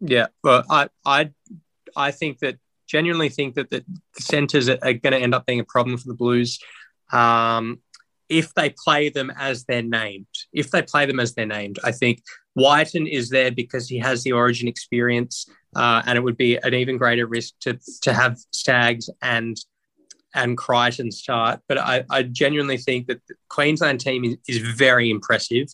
Yeah, 0.02 0.28
well, 0.44 0.64
I 0.70 0.90
I 1.06 1.32
I 1.96 2.12
think 2.12 2.40
that 2.40 2.58
genuinely 2.88 3.30
think 3.30 3.56
that 3.56 3.70
the 3.70 3.86
centres 4.20 4.68
are, 4.70 4.80
are 4.82 4.94
going 4.94 5.14
to 5.14 5.20
end 5.20 5.34
up 5.36 5.46
being 5.46 5.60
a 5.60 5.64
problem 5.64 5.98
for 5.98 6.08
the 6.08 6.16
Blues 6.16 6.60
um, 7.12 7.80
if 8.30 8.54
they 8.54 8.74
play 8.84 9.10
them 9.10 9.32
as 9.38 9.66
they're 9.66 9.82
named. 9.82 10.28
If 10.52 10.72
they 10.72 10.82
play 10.82 11.06
them 11.06 11.20
as 11.20 11.34
they're 11.34 11.46
named, 11.46 11.80
I 11.84 11.92
think 11.92 12.22
Wighton 12.56 13.08
is 13.08 13.30
there 13.30 13.52
because 13.52 13.88
he 13.88 13.98
has 14.00 14.24
the 14.24 14.32
Origin 14.32 14.68
experience, 14.68 15.50
uh, 15.76 16.02
and 16.06 16.18
it 16.18 16.22
would 16.22 16.38
be 16.38 16.58
an 16.58 16.74
even 16.74 16.98
greater 16.98 17.28
risk 17.28 17.54
to 17.62 17.80
to 18.02 18.14
have 18.14 18.38
Staggs 18.52 19.10
and 19.22 19.58
and 20.36 20.58
Crichton 20.58 21.12
start. 21.12 21.60
But 21.68 21.78
I, 21.78 22.04
I 22.10 22.24
genuinely 22.24 22.78
think 22.78 23.08
that 23.08 23.22
the 23.28 23.36
Queensland 23.50 24.00
team 24.00 24.24
is, 24.24 24.38
is 24.48 24.58
very 24.58 25.10
impressive. 25.10 25.68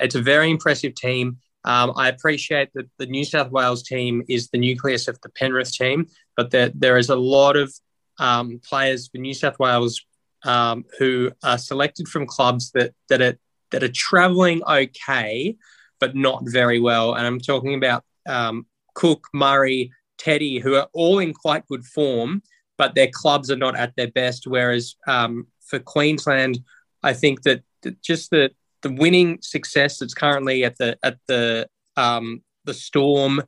It's 0.00 0.14
a 0.14 0.22
very 0.22 0.50
impressive 0.50 0.94
team. 0.94 1.38
Um, 1.64 1.92
I 1.96 2.08
appreciate 2.08 2.70
that 2.74 2.86
the 2.98 3.06
New 3.06 3.24
South 3.24 3.50
Wales 3.50 3.82
team 3.82 4.22
is 4.28 4.48
the 4.48 4.58
nucleus 4.58 5.08
of 5.08 5.20
the 5.22 5.28
Penrith 5.30 5.72
team, 5.72 6.06
but 6.36 6.50
there, 6.50 6.70
there 6.74 6.96
is 6.96 7.10
a 7.10 7.16
lot 7.16 7.56
of 7.56 7.74
um, 8.18 8.60
players 8.64 9.08
for 9.08 9.18
New 9.18 9.34
South 9.34 9.58
Wales 9.58 10.00
um, 10.46 10.84
who 10.98 11.30
are 11.42 11.58
selected 11.58 12.08
from 12.08 12.26
clubs 12.26 12.70
that 12.72 12.94
that 13.08 13.20
are 13.20 13.38
that 13.72 13.82
are 13.82 13.92
travelling 13.92 14.62
okay, 14.64 15.56
but 16.00 16.14
not 16.14 16.42
very 16.46 16.78
well. 16.78 17.14
And 17.14 17.26
I'm 17.26 17.40
talking 17.40 17.74
about 17.74 18.04
um, 18.28 18.66
Cook, 18.94 19.26
Murray, 19.34 19.90
Teddy, 20.18 20.58
who 20.58 20.76
are 20.76 20.88
all 20.92 21.18
in 21.18 21.34
quite 21.34 21.66
good 21.66 21.84
form, 21.84 22.42
but 22.78 22.94
their 22.94 23.10
clubs 23.12 23.50
are 23.50 23.56
not 23.56 23.76
at 23.76 23.94
their 23.96 24.10
best. 24.10 24.46
Whereas 24.46 24.94
um, 25.06 25.48
for 25.60 25.78
Queensland, 25.78 26.60
I 27.02 27.12
think 27.12 27.42
that 27.42 27.62
just 28.02 28.30
the 28.30 28.50
the 28.82 28.92
winning 28.92 29.38
success 29.42 29.98
that's 29.98 30.14
currently 30.14 30.64
at 30.64 30.78
the 30.78 30.96
at 31.02 31.18
the 31.26 31.68
um, 31.96 32.42
the 32.64 32.74
Storm 32.74 33.42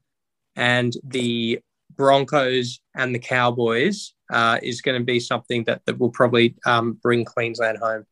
and 0.57 0.93
the 1.05 1.61
Broncos 1.99 2.81
and 2.97 3.15
the 3.15 3.19
Cowboys 3.19 4.15
uh, 4.33 4.59
is 4.63 4.81
going 4.81 4.99
to 4.99 5.05
be 5.05 5.21
something 5.21 5.65
that 5.65 5.83
that 5.85 5.99
will 5.99 6.11
probably 6.11 6.55
um, 6.65 6.93
bring 7.03 7.25
Queensland 7.25 7.79
home. 7.79 8.07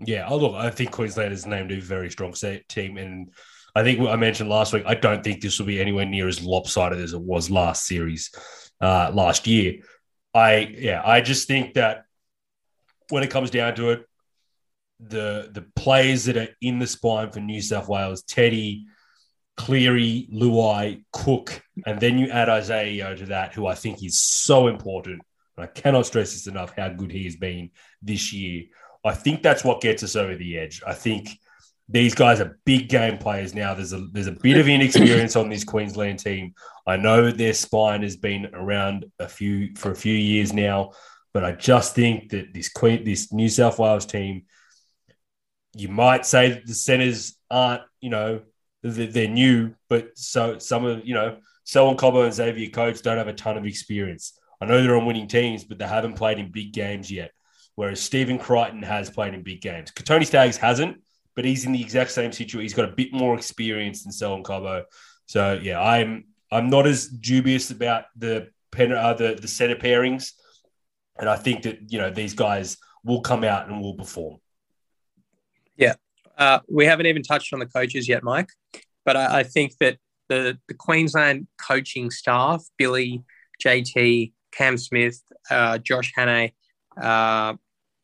Yeah, 0.00 0.26
oh, 0.28 0.36
look, 0.36 0.54
I 0.54 0.70
think 0.70 0.90
Queensland 0.90 1.32
is 1.32 1.46
named 1.46 1.72
a 1.72 1.80
very 1.80 2.10
strong 2.10 2.34
team. 2.68 2.98
And 2.98 3.30
I 3.74 3.84
think 3.84 4.00
I 4.00 4.16
mentioned 4.16 4.50
last 4.50 4.72
week, 4.72 4.82
I 4.86 4.94
don't 4.94 5.22
think 5.22 5.40
this 5.40 5.58
will 5.58 5.66
be 5.66 5.80
anywhere 5.80 6.04
near 6.04 6.28
as 6.28 6.42
lopsided 6.42 6.98
as 6.98 7.12
it 7.12 7.20
was 7.20 7.50
last 7.50 7.86
series, 7.86 8.30
uh, 8.80 9.10
last 9.14 9.46
year. 9.46 9.76
I, 10.34 10.56
yeah, 10.76 11.00
I 11.04 11.20
just 11.20 11.46
think 11.46 11.74
that 11.74 12.04
when 13.10 13.22
it 13.22 13.30
comes 13.30 13.50
down 13.50 13.76
to 13.76 13.90
it, 13.90 14.04
the 15.00 15.50
the 15.52 15.62
players 15.76 16.24
that 16.24 16.36
are 16.36 16.48
in 16.60 16.78
the 16.78 16.86
spine 16.86 17.30
for 17.30 17.40
New 17.40 17.60
South 17.60 17.88
Wales, 17.88 18.22
Teddy, 18.22 18.86
Cleary, 19.56 20.28
Luai, 20.32 21.04
Cook, 21.12 21.62
and 21.86 22.00
then 22.00 22.18
you 22.18 22.28
add 22.28 22.48
Isaiah 22.48 23.14
to 23.16 23.26
that, 23.26 23.54
who 23.54 23.66
I 23.66 23.74
think 23.74 24.02
is 24.02 24.20
so 24.20 24.68
important. 24.68 25.22
And 25.56 25.64
I 25.64 25.66
cannot 25.68 26.06
stress 26.06 26.32
this 26.32 26.46
enough 26.46 26.74
how 26.76 26.88
good 26.88 27.12
he 27.12 27.24
has 27.24 27.36
been 27.36 27.70
this 28.02 28.32
year. 28.32 28.64
I 29.04 29.14
think 29.14 29.42
that's 29.42 29.64
what 29.64 29.80
gets 29.80 30.02
us 30.02 30.16
over 30.16 30.34
the 30.34 30.58
edge. 30.58 30.82
I 30.86 30.94
think 30.94 31.28
these 31.88 32.14
guys 32.14 32.40
are 32.40 32.58
big 32.64 32.88
game 32.88 33.18
players 33.18 33.54
now. 33.54 33.74
There's 33.74 33.92
a 33.92 34.06
there's 34.12 34.26
a 34.26 34.32
bit 34.32 34.56
of 34.56 34.68
inexperience 34.68 35.36
on 35.36 35.50
this 35.50 35.64
Queensland 35.64 36.18
team. 36.18 36.54
I 36.86 36.96
know 36.96 37.30
their 37.30 37.52
spine 37.52 38.02
has 38.02 38.16
been 38.16 38.50
around 38.54 39.06
a 39.18 39.28
few 39.28 39.74
for 39.76 39.90
a 39.90 39.96
few 39.96 40.14
years 40.14 40.52
now, 40.52 40.92
but 41.34 41.44
I 41.44 41.52
just 41.52 41.94
think 41.94 42.30
that 42.30 42.54
this 42.54 42.70
Queen 42.70 43.04
this 43.04 43.32
New 43.32 43.50
South 43.50 43.78
Wales 43.78 44.06
team, 44.06 44.44
you 45.74 45.88
might 45.88 46.24
say 46.24 46.50
that 46.50 46.66
the 46.66 46.74
centers 46.74 47.36
aren't, 47.50 47.82
you 48.00 48.08
know, 48.08 48.40
they're, 48.92 49.28
new, 49.28 49.74
but 49.88 50.16
so 50.16 50.58
some 50.58 50.84
of 50.84 51.06
you 51.06 51.14
know, 51.14 51.38
Selwyn 51.64 51.96
Cobbo 51.96 52.24
and 52.24 52.34
Xavier 52.34 52.70
Coates 52.70 53.00
don't 53.00 53.18
have 53.18 53.28
a 53.28 53.32
ton 53.32 53.56
of 53.56 53.64
experience. 53.64 54.38
I 54.60 54.66
know 54.66 54.82
they're 54.82 54.96
on 54.96 55.06
winning 55.06 55.28
teams, 55.28 55.64
but 55.64 55.78
they 55.78 55.86
haven't 55.86 56.14
played 56.14 56.38
in 56.38 56.52
big 56.52 56.72
games 56.72 57.10
yet 57.10 57.32
whereas 57.76 58.00
Stephen 58.00 58.38
Crichton 58.38 58.82
has 58.82 59.10
played 59.10 59.34
in 59.34 59.42
big 59.42 59.60
games. 59.60 59.90
Tony 59.92 60.24
Staggs 60.24 60.56
hasn't, 60.56 60.98
but 61.34 61.44
he's 61.44 61.64
in 61.64 61.72
the 61.72 61.80
exact 61.80 62.10
same 62.10 62.32
situation. 62.32 62.62
He's 62.62 62.74
got 62.74 62.88
a 62.88 62.92
bit 62.92 63.12
more 63.12 63.36
experience 63.36 64.02
than 64.02 64.12
Selwyn 64.12 64.44
Cobbo. 64.44 64.84
So 65.26 65.58
yeah, 65.60 65.80
I'm 65.80 66.26
I'm 66.50 66.70
not 66.70 66.86
as 66.86 67.08
dubious 67.08 67.70
about 67.70 68.04
the 68.16 68.48
pen 68.70 68.92
uh, 68.92 69.14
the 69.14 69.34
the 69.34 69.48
center 69.48 69.76
pairings, 69.76 70.32
and 71.18 71.28
I 71.28 71.36
think 71.36 71.62
that 71.62 71.90
you 71.90 71.98
know 71.98 72.10
these 72.10 72.34
guys 72.34 72.76
will 73.02 73.20
come 73.20 73.44
out 73.44 73.68
and 73.68 73.80
will 73.80 73.94
perform. 73.94 74.38
Uh, 76.36 76.60
we 76.68 76.86
haven't 76.86 77.06
even 77.06 77.22
touched 77.22 77.52
on 77.52 77.58
the 77.58 77.66
coaches 77.66 78.08
yet, 78.08 78.22
Mike, 78.22 78.48
but 79.04 79.16
I, 79.16 79.40
I 79.40 79.42
think 79.42 79.76
that 79.78 79.98
the, 80.28 80.58
the 80.68 80.74
Queensland 80.74 81.46
coaching 81.60 82.10
staff, 82.10 82.64
Billy, 82.78 83.22
JT, 83.64 84.32
Cam 84.52 84.78
Smith, 84.78 85.20
uh, 85.50 85.78
Josh 85.78 86.12
Hannay, 86.16 86.52
uh, 87.00 87.54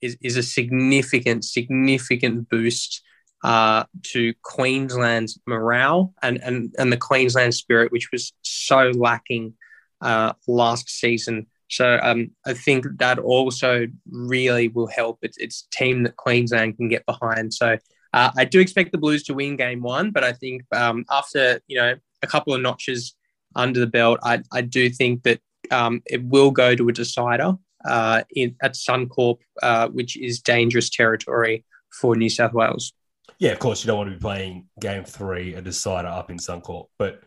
is, 0.00 0.16
is 0.22 0.36
a 0.36 0.42
significant, 0.42 1.44
significant 1.44 2.48
boost 2.48 3.02
uh, 3.42 3.84
to 4.02 4.34
Queensland's 4.42 5.38
morale 5.46 6.14
and, 6.22 6.42
and, 6.42 6.74
and 6.78 6.92
the 6.92 6.96
Queensland 6.96 7.54
spirit, 7.54 7.92
which 7.92 8.10
was 8.12 8.32
so 8.42 8.90
lacking 8.94 9.54
uh, 10.00 10.32
last 10.46 10.88
season. 10.88 11.46
So 11.68 11.98
um, 12.02 12.32
I 12.44 12.54
think 12.54 12.84
that 12.98 13.18
also 13.18 13.86
really 14.10 14.68
will 14.68 14.88
help. 14.88 15.18
It's, 15.22 15.38
it's 15.38 15.66
a 15.66 15.76
team 15.76 16.02
that 16.02 16.16
Queensland 16.16 16.76
can 16.76 16.88
get 16.88 17.06
behind. 17.06 17.54
So 17.54 17.78
uh, 18.12 18.30
I 18.36 18.44
do 18.44 18.60
expect 18.60 18.92
the 18.92 18.98
Blues 18.98 19.22
to 19.24 19.34
win 19.34 19.56
game 19.56 19.82
one, 19.82 20.10
but 20.10 20.24
I 20.24 20.32
think 20.32 20.62
um, 20.72 21.04
after 21.10 21.60
you 21.66 21.78
know 21.78 21.94
a 22.22 22.26
couple 22.26 22.54
of 22.54 22.60
notches 22.60 23.14
under 23.54 23.80
the 23.80 23.86
belt, 23.86 24.20
I, 24.22 24.42
I 24.52 24.62
do 24.62 24.90
think 24.90 25.22
that 25.24 25.40
um, 25.70 26.02
it 26.06 26.22
will 26.24 26.50
go 26.50 26.74
to 26.74 26.88
a 26.88 26.92
decider 26.92 27.54
uh, 27.84 28.22
in, 28.34 28.56
at 28.62 28.74
Suncorp, 28.74 29.38
uh, 29.62 29.88
which 29.88 30.16
is 30.16 30.40
dangerous 30.40 30.90
territory 30.90 31.64
for 32.00 32.16
New 32.16 32.30
South 32.30 32.52
Wales. 32.52 32.92
Yeah, 33.38 33.52
of 33.52 33.58
course 33.58 33.82
you 33.82 33.88
don't 33.88 33.98
want 33.98 34.10
to 34.10 34.16
be 34.16 34.20
playing 34.20 34.68
game 34.80 35.04
three 35.04 35.54
a 35.54 35.62
decider 35.62 36.08
up 36.08 36.30
in 36.30 36.36
Suncorp, 36.36 36.86
but 36.98 37.20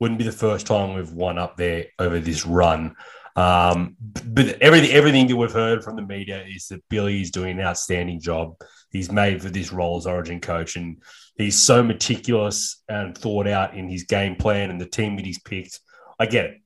wouldn't 0.00 0.18
be 0.18 0.24
the 0.24 0.32
first 0.32 0.66
time 0.66 0.94
we've 0.94 1.12
won 1.12 1.38
up 1.38 1.56
there 1.56 1.86
over 1.98 2.20
this 2.20 2.46
run. 2.46 2.94
Um, 3.36 3.96
but 4.00 4.60
everything 4.60 4.90
everything 4.90 5.26
that 5.28 5.36
we've 5.36 5.52
heard 5.52 5.84
from 5.84 5.96
the 5.96 6.02
media 6.02 6.44
is 6.44 6.68
that 6.68 6.82
Billy 6.88 7.20
is 7.20 7.30
doing 7.30 7.58
an 7.58 7.66
outstanding 7.66 8.20
job. 8.20 8.54
He's 8.98 9.12
made 9.12 9.40
for 9.40 9.48
this 9.48 9.72
role 9.72 9.96
as 9.96 10.06
Origin 10.06 10.40
coach, 10.40 10.74
and 10.76 11.00
he's 11.36 11.56
so 11.58 11.82
meticulous 11.82 12.82
and 12.88 13.16
thought 13.16 13.46
out 13.46 13.74
in 13.74 13.88
his 13.88 14.02
game 14.02 14.34
plan 14.34 14.70
and 14.70 14.80
the 14.80 14.86
team 14.86 15.14
that 15.16 15.24
he's 15.24 15.38
picked. 15.38 15.78
I 16.18 16.26
get 16.26 16.46
it, 16.46 16.62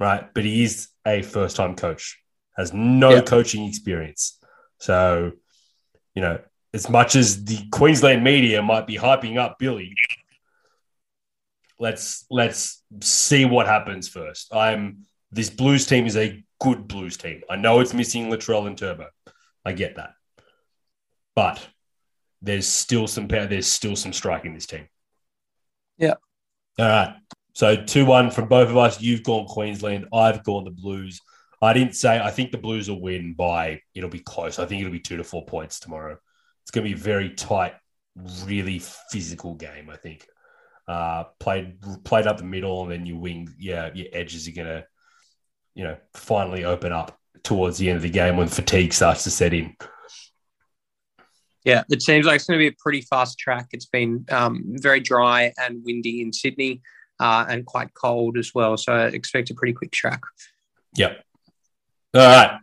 right? 0.00 0.32
But 0.34 0.44
he 0.44 0.64
is 0.64 0.88
a 1.06 1.20
first 1.20 1.56
time 1.56 1.76
coach, 1.76 2.18
has 2.56 2.72
no 2.72 3.10
Yeah. 3.16 3.20
coaching 3.20 3.66
experience. 3.66 4.38
So, 4.78 5.32
you 6.14 6.22
know, 6.22 6.40
as 6.72 6.88
much 6.88 7.14
as 7.14 7.44
the 7.44 7.58
Queensland 7.70 8.24
media 8.24 8.62
might 8.62 8.86
be 8.86 8.96
hyping 8.96 9.36
up 9.36 9.58
Billy, 9.58 9.94
let's 11.78 12.24
let's 12.30 12.82
see 13.02 13.44
what 13.44 13.66
happens 13.66 14.08
first. 14.08 14.54
I'm 14.54 15.04
this 15.30 15.50
Blues 15.50 15.86
team 15.86 16.06
is 16.06 16.16
a 16.16 16.42
good 16.58 16.88
Blues 16.88 17.16
team. 17.18 17.42
I 17.50 17.56
know 17.56 17.80
it's 17.80 17.92
missing 17.92 18.30
Latrell 18.30 18.66
and 18.66 18.78
Turbo. 18.78 19.08
I 19.64 19.72
get 19.72 19.96
that, 19.96 20.12
but 21.36 21.64
there's 22.42 22.66
still 22.66 23.06
some 23.06 23.28
power. 23.28 23.46
There's 23.46 23.68
still 23.68 23.94
some 23.94 24.12
strike 24.12 24.44
in 24.44 24.54
this 24.54 24.66
team. 24.66 24.88
Yeah. 25.98 26.14
All 26.78 26.86
right. 26.86 27.14
So 27.52 27.76
two 27.76 28.04
one 28.04 28.30
from 28.32 28.48
both 28.48 28.68
of 28.68 28.76
us. 28.76 29.00
You've 29.00 29.22
gone 29.22 29.46
Queensland. 29.46 30.06
I've 30.12 30.42
gone 30.42 30.64
the 30.64 30.72
Blues. 30.72 31.20
I 31.62 31.72
didn't 31.72 31.94
say. 31.94 32.18
I 32.18 32.30
think 32.30 32.50
the 32.50 32.58
Blues 32.58 32.90
will 32.90 33.00
win 33.00 33.34
by. 33.34 33.80
It'll 33.94 34.10
be 34.10 34.18
close. 34.18 34.58
I 34.58 34.66
think 34.66 34.80
it'll 34.80 34.92
be 34.92 35.00
two 35.00 35.16
to 35.16 35.24
four 35.24 35.46
points 35.46 35.78
tomorrow. 35.78 36.18
It's 36.62 36.70
going 36.70 36.84
to 36.84 36.94
be 36.94 37.00
a 37.00 37.02
very 37.02 37.30
tight 37.30 37.74
really 38.44 38.80
physical 39.10 39.54
game. 39.54 39.88
I 39.90 39.96
think 39.96 40.26
uh, 40.88 41.24
played 41.38 41.78
played 42.04 42.26
up 42.26 42.38
the 42.38 42.44
middle, 42.44 42.82
and 42.82 42.92
then 42.92 43.06
your 43.06 43.18
wing, 43.18 43.54
yeah, 43.58 43.90
your 43.94 44.08
edges 44.12 44.48
are 44.48 44.52
gonna, 44.52 44.84
you 45.74 45.84
know, 45.84 45.96
finally 46.14 46.64
open 46.64 46.92
up 46.92 47.18
towards 47.42 47.78
the 47.78 47.88
end 47.88 47.96
of 47.96 48.02
the 48.02 48.10
game 48.10 48.36
when 48.36 48.48
fatigue 48.48 48.92
starts 48.92 49.24
to 49.24 49.30
set 49.30 49.54
in. 49.54 49.76
Yeah, 51.66 51.82
it 51.90 52.00
seems 52.00 52.26
like 52.26 52.36
it's 52.36 52.46
going 52.46 52.60
to 52.60 52.62
be 52.62 52.68
a 52.68 52.76
pretty 52.78 53.00
fast 53.00 53.40
track. 53.40 53.66
It's 53.72 53.86
been 53.86 54.24
um, 54.30 54.62
very 54.66 55.00
dry 55.00 55.52
and 55.58 55.82
windy 55.84 56.22
in 56.22 56.32
Sydney 56.32 56.80
uh, 57.18 57.44
and 57.48 57.66
quite 57.66 57.92
cold 57.92 58.38
as 58.38 58.54
well. 58.54 58.76
So 58.76 58.92
I 58.92 59.06
expect 59.06 59.50
a 59.50 59.54
pretty 59.54 59.72
quick 59.72 59.90
track. 59.90 60.22
Yep. 60.96 61.24
All 62.14 62.20
right. 62.20 62.60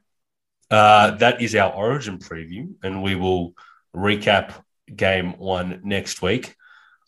Uh, 0.71 1.11
that 1.17 1.41
is 1.41 1.53
our 1.53 1.73
origin 1.73 2.17
preview, 2.17 2.73
and 2.81 3.03
we 3.03 3.15
will 3.15 3.53
recap 3.93 4.53
game 4.95 5.37
one 5.37 5.81
next 5.83 6.21
week. 6.21 6.55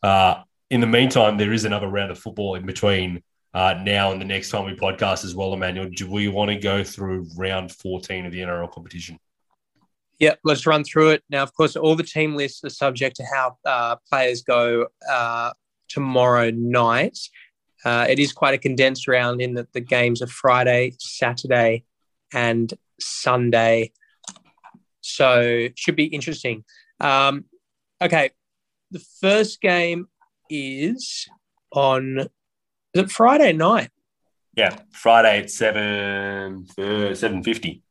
Uh, 0.04 0.44
in 0.70 0.82
the 0.82 0.88
meantime, 0.88 1.38
there 1.38 1.54
is 1.54 1.64
another 1.64 1.88
round 1.88 2.12
of 2.12 2.20
football 2.20 2.56
in 2.56 2.66
between 2.66 3.24
uh, 3.54 3.74
now 3.82 4.12
and 4.12 4.20
the 4.20 4.26
next 4.26 4.50
time 4.50 4.66
we 4.66 4.76
podcast 4.76 5.24
as 5.24 5.34
well, 5.34 5.54
Emmanuel. 5.54 5.90
Do 5.90 6.12
we 6.12 6.28
want 6.28 6.50
to 6.52 6.58
go 6.58 6.84
through 6.84 7.28
round 7.38 7.72
14 7.72 8.26
of 8.26 8.34
the 8.34 8.42
NRL 8.42 8.70
competition? 8.70 9.18
Yeah, 10.20 10.36
let's 10.44 10.66
run 10.66 10.84
through 10.84 11.10
it. 11.10 11.24
Now, 11.30 11.44
of 11.44 11.54
course, 11.54 11.76
all 11.76 11.96
the 11.96 12.04
team 12.04 12.36
lists 12.36 12.64
are 12.64 12.70
subject 12.70 13.18
to 13.18 13.24
how 13.26 13.58
uh, 13.66 13.98
players 14.10 14.44
go 14.44 14.88
uh, 15.10 15.52
tomorrow 15.90 16.52
night. 16.52 17.18
Uh, 17.84 18.08
it 18.10 18.18
is 18.18 18.32
quite 18.32 18.54
a 18.54 18.58
condensed 18.58 19.08
round 19.08 19.42
in 19.42 19.56
that 19.56 19.74
the 19.74 19.82
games 19.82 20.22
are 20.22 20.28
Friday, 20.28 20.94
Saturday, 21.00 21.84
and 22.34 22.74
Sunday. 23.00 23.92
So, 25.02 25.68
should 25.76 25.96
be 25.96 26.06
interesting. 26.06 26.64
Um, 27.00 27.46
okay, 28.02 28.32
the 28.92 29.04
first 29.22 29.62
game 29.62 30.08
is 30.50 31.28
on 31.72 32.20
is 32.20 33.04
it 33.04 33.12
Friday 33.12 33.52
night? 33.52 33.90
Yeah, 34.56 34.78
Friday 34.92 35.40
at 35.40 35.52
seven 35.52 36.66
uh, 36.78 37.14
seven 37.14 37.44
fifty. 37.44 37.84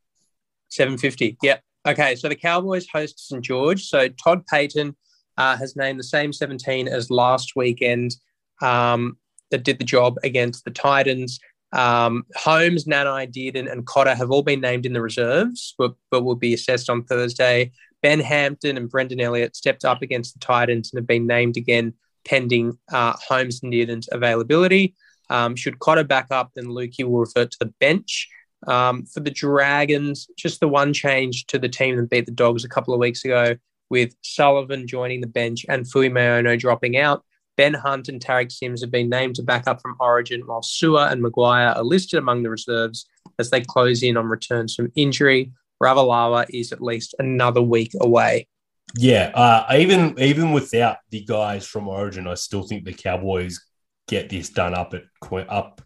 Seven 0.68 0.96
fifty. 0.96 1.36
Yep. 1.42 1.62
Okay, 1.86 2.14
so 2.14 2.28
the 2.28 2.36
Cowboys 2.36 2.86
host 2.90 3.28
St 3.28 3.44
George. 3.44 3.84
So 3.84 4.08
Todd 4.08 4.44
Payten 4.50 4.94
uh, 5.36 5.56
has 5.56 5.76
named 5.76 5.98
the 5.98 6.04
same 6.04 6.32
17 6.32 6.88
as 6.88 7.10
last 7.10 7.52
weekend 7.56 8.16
um, 8.62 9.18
that 9.50 9.64
did 9.64 9.78
the 9.78 9.84
job 9.84 10.16
against 10.22 10.64
the 10.64 10.70
Titans. 10.70 11.38
Um, 11.72 12.24
Holmes, 12.36 12.84
Nanai, 12.84 13.30
Dearden, 13.30 13.70
and 13.70 13.86
Cotter 13.86 14.14
have 14.14 14.30
all 14.30 14.42
been 14.42 14.60
named 14.60 14.86
in 14.86 14.92
the 14.92 15.02
reserves, 15.02 15.74
but, 15.76 15.94
but 16.10 16.22
will 16.22 16.36
be 16.36 16.54
assessed 16.54 16.88
on 16.88 17.04
Thursday. 17.04 17.72
Ben 18.00 18.20
Hampton 18.20 18.76
and 18.76 18.88
Brendan 18.88 19.20
Elliott 19.20 19.56
stepped 19.56 19.84
up 19.84 20.00
against 20.00 20.34
the 20.34 20.40
Titans 20.40 20.92
and 20.92 20.98
have 20.98 21.06
been 21.06 21.26
named 21.26 21.56
again 21.56 21.94
pending 22.24 22.78
uh, 22.92 23.14
Holmes 23.28 23.60
and 23.62 23.72
Dearden's 23.72 24.08
availability. 24.10 24.94
Um, 25.30 25.56
should 25.56 25.78
Cotter 25.78 26.04
back 26.04 26.28
up, 26.30 26.52
then 26.54 26.66
Luki 26.66 27.04
will 27.04 27.20
revert 27.20 27.50
to 27.50 27.58
the 27.60 27.72
bench. 27.80 28.28
Um, 28.66 29.04
for 29.06 29.20
the 29.20 29.30
Dragons, 29.30 30.28
just 30.36 30.60
the 30.60 30.68
one 30.68 30.92
change 30.92 31.46
to 31.46 31.58
the 31.58 31.68
team 31.68 31.96
that 31.96 32.10
beat 32.10 32.26
the 32.26 32.32
Dogs 32.32 32.64
a 32.64 32.68
couple 32.68 32.94
of 32.94 33.00
weeks 33.00 33.24
ago, 33.24 33.56
with 33.90 34.14
Sullivan 34.22 34.86
joining 34.86 35.20
the 35.20 35.26
bench 35.26 35.64
and 35.68 35.84
Fuimaono 35.84 36.58
dropping 36.58 36.96
out. 36.96 37.24
Ben 37.56 37.74
Hunt 37.74 38.08
and 38.08 38.20
Tariq 38.20 38.50
Sims 38.50 38.80
have 38.80 38.90
been 38.90 39.08
named 39.08 39.36
to 39.36 39.42
back 39.42 39.68
up 39.68 39.80
from 39.80 39.96
Origin, 40.00 40.42
while 40.46 40.62
Su'A 40.62 41.12
and 41.12 41.22
Maguire 41.22 41.68
are 41.68 41.84
listed 41.84 42.18
among 42.18 42.42
the 42.42 42.50
reserves 42.50 43.06
as 43.38 43.50
they 43.50 43.60
close 43.60 44.02
in 44.02 44.16
on 44.16 44.26
returns 44.26 44.74
from 44.74 44.90
injury. 44.96 45.52
Ravalawa 45.82 46.46
is 46.50 46.72
at 46.72 46.82
least 46.82 47.14
another 47.18 47.62
week 47.62 47.92
away. 48.00 48.48
Yeah, 48.96 49.30
uh, 49.34 49.76
even 49.76 50.18
even 50.18 50.52
without 50.52 50.98
the 51.10 51.24
guys 51.24 51.66
from 51.66 51.88
Origin, 51.88 52.26
I 52.26 52.34
still 52.34 52.62
think 52.62 52.84
the 52.84 52.92
Cowboys 52.92 53.64
get 54.06 54.28
this 54.28 54.50
done 54.50 54.74
up 54.74 54.94
at 54.94 55.04
up 55.48 55.82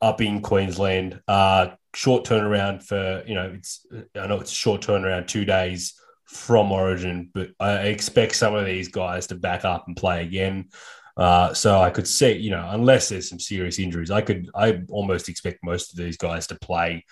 up 0.00 0.20
in 0.20 0.40
Queensland. 0.40 1.20
Uh, 1.26 1.68
short 1.98 2.24
turnaround 2.24 2.80
for 2.80 3.24
you 3.26 3.34
know 3.34 3.50
it's 3.52 3.84
I 4.14 4.28
know 4.28 4.38
it's 4.38 4.52
a 4.52 4.54
short 4.54 4.82
turnaround, 4.82 5.26
two 5.26 5.44
days 5.44 5.94
from 6.26 6.70
Origin, 6.70 7.30
but 7.34 7.50
I 7.58 7.88
expect 7.88 8.36
some 8.36 8.54
of 8.54 8.64
these 8.64 8.86
guys 8.86 9.26
to 9.26 9.34
back 9.34 9.64
up 9.64 9.88
and 9.88 9.96
play 9.96 10.22
again. 10.22 10.68
Uh, 11.16 11.52
so 11.52 11.80
I 11.80 11.90
could 11.90 12.06
see, 12.06 12.34
you 12.34 12.50
know, 12.50 12.64
unless 12.70 13.08
there's 13.08 13.28
some 13.28 13.40
serious 13.40 13.80
injuries, 13.80 14.12
I 14.12 14.20
could 14.20 14.48
I 14.54 14.82
almost 14.90 15.28
expect 15.28 15.64
most 15.64 15.90
of 15.90 15.96
these 15.98 16.16
guys 16.16 16.46
to 16.46 16.54
play 16.54 17.04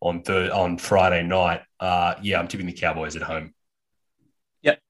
on 0.00 0.22
third 0.22 0.50
on 0.50 0.76
Friday 0.76 1.22
night. 1.22 1.60
Uh, 1.78 2.14
yeah, 2.20 2.40
I'm 2.40 2.48
tipping 2.48 2.66
the 2.66 2.72
Cowboys 2.72 3.14
at 3.14 3.22
home. 3.22 3.54
Yep. 4.62 4.80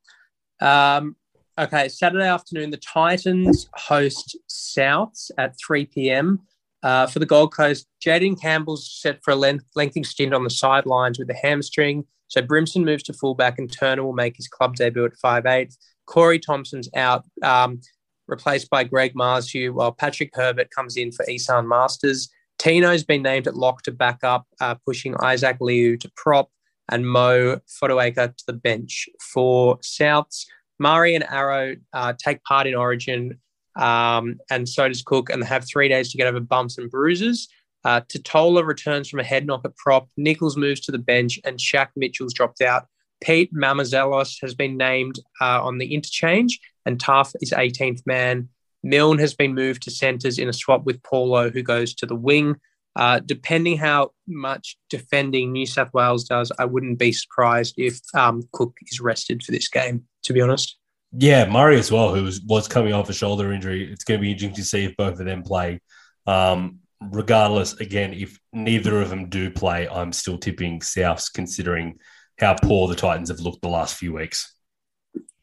Um, 0.62 1.14
okay, 1.58 1.90
Saturday 1.90 2.26
afternoon, 2.26 2.70
the 2.70 2.78
Titans 2.78 3.68
host 3.74 4.38
Souths 4.48 5.30
at 5.36 5.58
3 5.58 5.84
p.m. 5.84 6.40
Uh, 6.82 7.06
for 7.06 7.18
the 7.18 7.26
Gold 7.26 7.54
Coast, 7.54 7.86
Jayden 8.04 8.40
Campbell's 8.40 8.90
set 8.90 9.22
for 9.22 9.30
a 9.30 9.36
length, 9.36 9.64
lengthy 9.76 10.02
stint 10.02 10.34
on 10.34 10.44
the 10.44 10.50
sidelines 10.50 11.18
with 11.18 11.30
a 11.30 11.34
hamstring. 11.34 12.04
So 12.28 12.42
Brimson 12.42 12.84
moves 12.84 13.02
to 13.04 13.12
fullback 13.12 13.58
and 13.58 13.70
Turner 13.70 14.02
will 14.02 14.14
make 14.14 14.36
his 14.36 14.48
club 14.48 14.74
debut 14.74 15.04
at 15.04 15.12
5'8. 15.22 15.76
Corey 16.06 16.40
Thompson's 16.40 16.88
out, 16.96 17.24
um, 17.42 17.80
replaced 18.26 18.68
by 18.70 18.84
Greg 18.84 19.14
Marzhew, 19.14 19.72
while 19.74 19.92
Patrick 19.92 20.30
Herbert 20.34 20.70
comes 20.70 20.96
in 20.96 21.12
for 21.12 21.24
Esan 21.26 21.66
Masters. 21.66 22.28
Tino's 22.58 23.04
been 23.04 23.22
named 23.22 23.46
at 23.46 23.56
lock 23.56 23.82
to 23.82 23.92
back 23.92 24.24
up, 24.24 24.46
uh, 24.60 24.74
pushing 24.86 25.14
Isaac 25.20 25.58
Liu 25.60 25.96
to 25.98 26.10
prop 26.16 26.50
and 26.90 27.06
Mo 27.06 27.60
Fotuaika 27.68 28.36
to 28.36 28.44
the 28.46 28.52
bench. 28.52 29.08
For 29.20 29.78
Souths, 29.78 30.46
Murray 30.78 31.14
and 31.14 31.24
Arrow 31.30 31.76
uh, 31.92 32.14
take 32.18 32.42
part 32.44 32.66
in 32.66 32.74
Origin 32.74 33.38
um, 33.76 34.38
and 34.50 34.68
so 34.68 34.88
does 34.88 35.02
Cook, 35.02 35.30
and 35.30 35.42
they 35.42 35.46
have 35.46 35.66
three 35.66 35.88
days 35.88 36.10
to 36.10 36.18
get 36.18 36.26
over 36.26 36.40
bumps 36.40 36.78
and 36.78 36.90
bruises. 36.90 37.48
Uh, 37.84 38.00
Tatola 38.02 38.64
returns 38.64 39.08
from 39.08 39.20
a 39.20 39.24
head 39.24 39.46
knock 39.46 39.62
at 39.64 39.76
prop. 39.76 40.08
Nichols 40.16 40.56
moves 40.56 40.80
to 40.82 40.92
the 40.92 40.98
bench, 40.98 41.40
and 41.44 41.58
Shaq 41.58 41.88
Mitchell's 41.96 42.34
dropped 42.34 42.60
out. 42.60 42.86
Pete 43.22 43.52
Mamouzelos 43.54 44.38
has 44.42 44.54
been 44.54 44.76
named 44.76 45.18
uh, 45.40 45.62
on 45.62 45.78
the 45.78 45.94
interchange, 45.94 46.60
and 46.86 47.00
Tough 47.00 47.32
is 47.40 47.52
18th 47.52 48.02
man. 48.06 48.48
Milne 48.82 49.18
has 49.18 49.34
been 49.34 49.54
moved 49.54 49.82
to 49.82 49.90
centres 49.90 50.38
in 50.38 50.48
a 50.48 50.52
swap 50.52 50.84
with 50.84 51.02
Paulo, 51.02 51.50
who 51.50 51.62
goes 51.62 51.94
to 51.94 52.06
the 52.06 52.16
wing. 52.16 52.56
Uh, 52.94 53.20
depending 53.20 53.78
how 53.78 54.10
much 54.26 54.76
defending 54.90 55.50
New 55.52 55.64
South 55.64 55.94
Wales 55.94 56.24
does, 56.24 56.52
I 56.58 56.66
wouldn't 56.66 56.98
be 56.98 57.12
surprised 57.12 57.74
if 57.78 58.00
um, 58.14 58.42
Cook 58.52 58.76
is 58.88 59.00
rested 59.00 59.42
for 59.42 59.52
this 59.52 59.68
game, 59.68 60.04
to 60.24 60.32
be 60.32 60.40
honest. 60.40 60.76
Yeah, 61.12 61.48
Murray 61.48 61.78
as 61.78 61.92
well, 61.92 62.14
who 62.14 62.24
was, 62.24 62.40
was 62.40 62.68
coming 62.68 62.92
off 62.92 63.10
a 63.10 63.12
shoulder 63.12 63.52
injury. 63.52 63.90
It's 63.92 64.04
going 64.04 64.18
to 64.18 64.22
be 64.22 64.32
interesting 64.32 64.56
to 64.56 64.64
see 64.64 64.84
if 64.84 64.96
both 64.96 65.20
of 65.20 65.26
them 65.26 65.42
play. 65.42 65.80
Um, 66.26 66.78
regardless, 67.00 67.74
again, 67.74 68.14
if 68.14 68.38
neither 68.52 69.00
of 69.00 69.10
them 69.10 69.28
do 69.28 69.50
play, 69.50 69.88
I'm 69.88 70.12
still 70.12 70.38
tipping 70.38 70.80
Souths, 70.80 71.32
considering 71.32 71.98
how 72.38 72.54
poor 72.54 72.88
the 72.88 72.96
Titans 72.96 73.28
have 73.28 73.40
looked 73.40 73.60
the 73.60 73.68
last 73.68 73.96
few 73.96 74.14
weeks. 74.14 74.54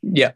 Yeah. 0.02 0.32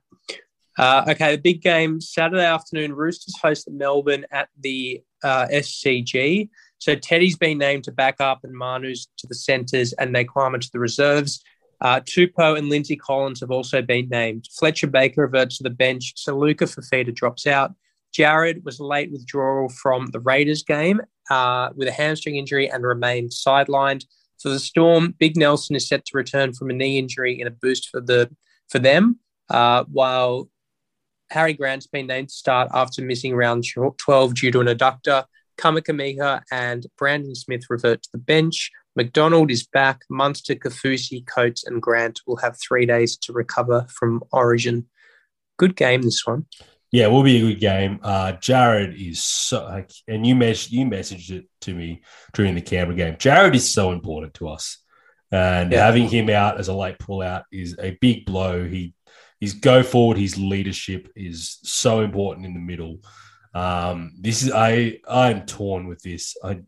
Uh, 0.78 1.06
okay, 1.10 1.36
the 1.36 1.41
big 1.41 1.62
game 1.62 2.02
Saturday 2.02 2.46
afternoon. 2.46 2.93
Roosters 2.93 3.36
host 3.41 3.69
Melbourne 3.72 4.26
at 4.32 4.50
the 4.60 5.02
uh, 5.24 5.48
SCG. 5.52 6.50
So 6.80 6.96
Teddy's 6.96 7.38
been 7.38 7.58
named 7.58 7.86
to 7.86 7.91
back 7.91 8.19
up, 8.19 8.39
and 8.43 8.54
Manu's 8.54 9.08
to 9.17 9.28
the 9.28 9.36
centres, 9.36 9.93
and 9.93 10.15
they 10.15 10.26
Naquama 10.26 10.60
to 10.60 10.69
the 10.72 10.80
reserves. 10.80 11.43
Uh, 11.82 12.00
Tupou 12.00 12.58
and 12.58 12.70
Lindsay 12.70 12.96
Collins 12.96 13.40
have 13.42 13.52
also 13.52 13.82
been 13.82 14.08
named. 14.10 14.48
Fletcher 14.58 14.88
Baker 14.88 15.22
reverts 15.22 15.58
to 15.58 15.64
the 15.64 15.70
bench. 15.70 16.14
So 16.16 16.38
Luca 16.38 16.66
Fifita 16.66 17.14
drops 17.14 17.46
out. 17.46 17.74
Jared 18.14 18.64
was 18.64 18.80
late 18.80 19.12
withdrawal 19.12 19.70
from 19.70 20.08
the 20.08 20.20
Raiders 20.20 20.64
game 20.64 21.02
uh, 21.30 21.70
with 21.76 21.88
a 21.88 21.92
hamstring 21.92 22.36
injury 22.38 22.70
and 22.70 22.84
remained 22.84 23.32
sidelined. 23.32 24.06
For 24.40 24.50
the 24.50 24.60
Storm, 24.60 25.16
Big 25.18 25.36
Nelson 25.38 25.76
is 25.76 25.88
set 25.88 26.06
to 26.06 26.18
return 26.18 26.54
from 26.54 26.70
a 26.70 26.74
knee 26.74 26.98
injury 26.98 27.40
in 27.40 27.48
a 27.48 27.52
boost 27.52 27.90
for 27.90 28.02
the 28.02 28.30
for 28.70 28.80
them, 28.80 29.20
uh, 29.50 29.84
while 29.92 30.50
Harry 31.30 31.54
Grant's 31.54 31.88
been 31.88 32.08
named 32.08 32.30
to 32.30 32.36
start 32.36 32.70
after 32.74 33.02
missing 33.02 33.36
round 33.36 33.66
12 33.98 34.36
due 34.36 34.52
to 34.52 34.60
an 34.60 34.68
adductor. 34.68 35.26
Kamikamica 35.58 36.42
and 36.52 36.86
Brandon 36.98 37.36
Smith 37.36 37.64
revert 37.70 38.04
to 38.04 38.10
the 38.12 38.18
bench. 38.18 38.72
McDonald 38.96 39.50
is 39.52 39.66
back. 39.66 40.02
Munster, 40.10 40.56
Kaufusi, 40.56 41.26
Coates, 41.26 41.66
and 41.66 41.82
Grant 41.82 42.22
will 42.28 42.38
have 42.38 42.58
three 42.60 42.86
days 42.86 43.18
to 43.18 43.34
recover 43.34 43.88
from 43.90 44.24
Origin. 44.32 44.88
Good 45.58 45.76
game, 45.76 46.02
this 46.02 46.26
one. 46.26 46.46
Yeah, 46.92 47.06
it 47.06 47.12
will 47.12 47.24
be 47.24 47.38
a 47.38 47.54
good 47.54 47.60
game. 47.60 48.00
Uh, 48.04 48.34
Jared 48.34 48.94
is 48.96 49.24
so, 49.24 49.84
and 50.08 50.28
you 50.28 50.36
mes- 50.36 50.72
you 50.72 50.86
messaged 50.86 51.32
it 51.32 51.46
to 51.62 51.74
me 51.74 52.04
during 52.34 52.54
the 52.54 52.62
Canberra 52.62 52.96
game. 52.96 53.16
Jared 53.18 53.56
is 53.56 53.74
so 53.74 53.92
important 53.92 54.36
to 54.36 54.48
us, 54.48 54.78
and 55.32 55.72
yeah. 55.72 55.84
having 55.84 56.08
him 56.08 56.30
out 56.30 56.60
as 56.60 56.68
a 56.68 56.74
late 56.74 57.00
pullout 57.00 57.46
is 57.52 57.76
a 57.80 57.98
big 58.00 58.26
blow. 58.26 58.64
He 58.64 58.94
his 59.40 59.56
go 59.56 59.82
forward, 59.82 60.18
his 60.18 60.38
leadership 60.38 61.10
is 61.16 61.58
so 61.64 62.02
important 62.02 62.46
in 62.46 62.54
the 62.54 62.60
middle. 62.60 63.00
Um, 63.56 64.14
this 64.22 64.44
is 64.44 64.52
I 64.52 65.00
I'm 65.08 65.48
torn 65.48 65.88
with 65.88 66.04
this. 66.04 66.38
I 66.44 66.60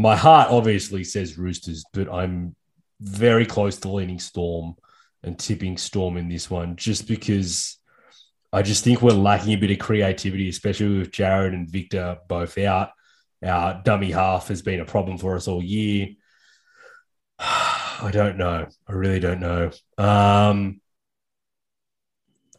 my 0.00 0.16
heart 0.16 0.48
obviously 0.50 1.04
says 1.04 1.36
Roosters, 1.36 1.84
but 1.92 2.10
I'm 2.10 2.56
very 3.00 3.44
close 3.44 3.78
to 3.80 3.90
leaning 3.90 4.18
Storm 4.18 4.74
and 5.22 5.38
tipping 5.38 5.76
Storm 5.76 6.16
in 6.16 6.28
this 6.28 6.50
one, 6.50 6.76
just 6.76 7.06
because 7.06 7.78
I 8.50 8.62
just 8.62 8.82
think 8.82 9.02
we're 9.02 9.10
lacking 9.10 9.52
a 9.52 9.58
bit 9.58 9.70
of 9.70 9.78
creativity, 9.78 10.48
especially 10.48 10.98
with 10.98 11.12
Jared 11.12 11.52
and 11.52 11.68
Victor 11.68 12.16
both 12.28 12.56
out. 12.56 12.90
Our 13.44 13.82
dummy 13.84 14.10
half 14.10 14.48
has 14.48 14.62
been 14.62 14.80
a 14.80 14.86
problem 14.86 15.18
for 15.18 15.36
us 15.36 15.46
all 15.46 15.62
year. 15.62 16.08
I 17.38 18.08
don't 18.10 18.38
know. 18.38 18.68
I 18.88 18.92
really 18.92 19.20
don't 19.20 19.40
know. 19.40 19.70
Um, 19.98 20.80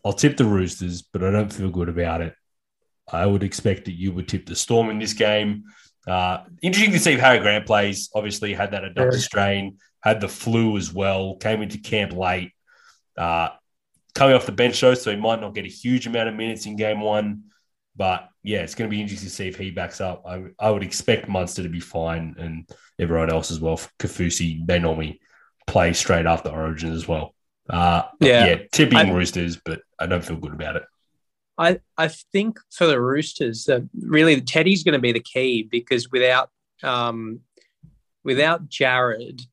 I'll 0.05 0.13
tip 0.13 0.37
the 0.37 0.45
Roosters, 0.45 1.01
but 1.01 1.23
I 1.23 1.31
don't 1.31 1.51
feel 1.51 1.71
good 1.71 1.89
about 1.89 2.21
it. 2.21 2.35
I 3.11 3.25
would 3.25 3.41
expect 3.41 3.85
that 3.85 3.97
you 3.97 4.11
would 4.11 4.27
tip 4.27 4.45
the 4.45 4.55
Storm 4.55 4.91
in 4.91 4.99
this 4.99 5.13
game. 5.13 5.63
Uh, 6.07 6.43
interesting 6.61 6.93
to 6.93 6.99
see 6.99 7.13
if 7.13 7.19
Harry 7.19 7.39
Grant 7.39 7.65
plays. 7.65 8.09
Obviously, 8.13 8.53
had 8.53 8.71
that 8.71 8.83
adductor 8.83 9.19
strain, 9.19 9.77
had 10.01 10.21
the 10.21 10.27
flu 10.27 10.77
as 10.77 10.93
well, 10.93 11.35
came 11.35 11.61
into 11.61 11.77
camp 11.77 12.13
late. 12.13 12.51
Uh, 13.17 13.49
coming 14.15 14.35
off 14.35 14.45
the 14.45 14.51
bench 14.51 14.79
though, 14.81 14.93
so 14.93 15.11
he 15.11 15.17
might 15.17 15.41
not 15.41 15.53
get 15.53 15.65
a 15.65 15.69
huge 15.69 16.07
amount 16.07 16.29
of 16.29 16.35
minutes 16.35 16.65
in 16.65 16.75
game 16.75 17.01
one. 17.01 17.43
But 17.95 18.29
yeah, 18.41 18.61
it's 18.61 18.73
going 18.73 18.89
to 18.89 18.95
be 18.95 19.01
interesting 19.01 19.29
to 19.29 19.35
see 19.35 19.47
if 19.47 19.57
he 19.57 19.69
backs 19.69 20.01
up. 20.01 20.23
I, 20.25 20.45
I 20.59 20.71
would 20.71 20.83
expect 20.83 21.27
Munster 21.27 21.63
to 21.63 21.69
be 21.69 21.79
fine 21.79 22.35
and 22.39 22.67
everyone 22.99 23.29
else 23.29 23.51
as 23.51 23.59
well. 23.59 23.79
Kaufusi, 23.99 24.65
they 24.65 24.79
normally 24.79 25.19
play 25.67 25.93
straight 25.93 26.25
after 26.25 26.49
Origin 26.49 26.93
as 26.93 27.07
well. 27.07 27.35
Uh, 27.69 28.03
yeah, 28.19 28.45
yeah, 28.45 28.55
tipping 28.71 28.97
I, 28.97 29.11
Roosters, 29.11 29.57
but 29.57 29.81
I 29.99 30.07
don't 30.07 30.25
feel 30.25 30.37
good 30.37 30.53
about 30.53 30.77
it. 30.77 30.83
I, 31.61 31.79
I 31.95 32.07
think 32.07 32.59
for 32.71 32.87
the 32.87 32.99
Roosters, 32.99 33.69
uh, 33.69 33.81
really 34.01 34.41
Teddy's 34.41 34.83
going 34.83 34.93
to 34.93 34.99
be 34.99 35.11
the 35.11 35.19
key 35.19 35.61
because 35.61 36.09
without 36.09 36.49
um, 36.81 37.41
without 38.23 38.67
Jared, 38.67 39.43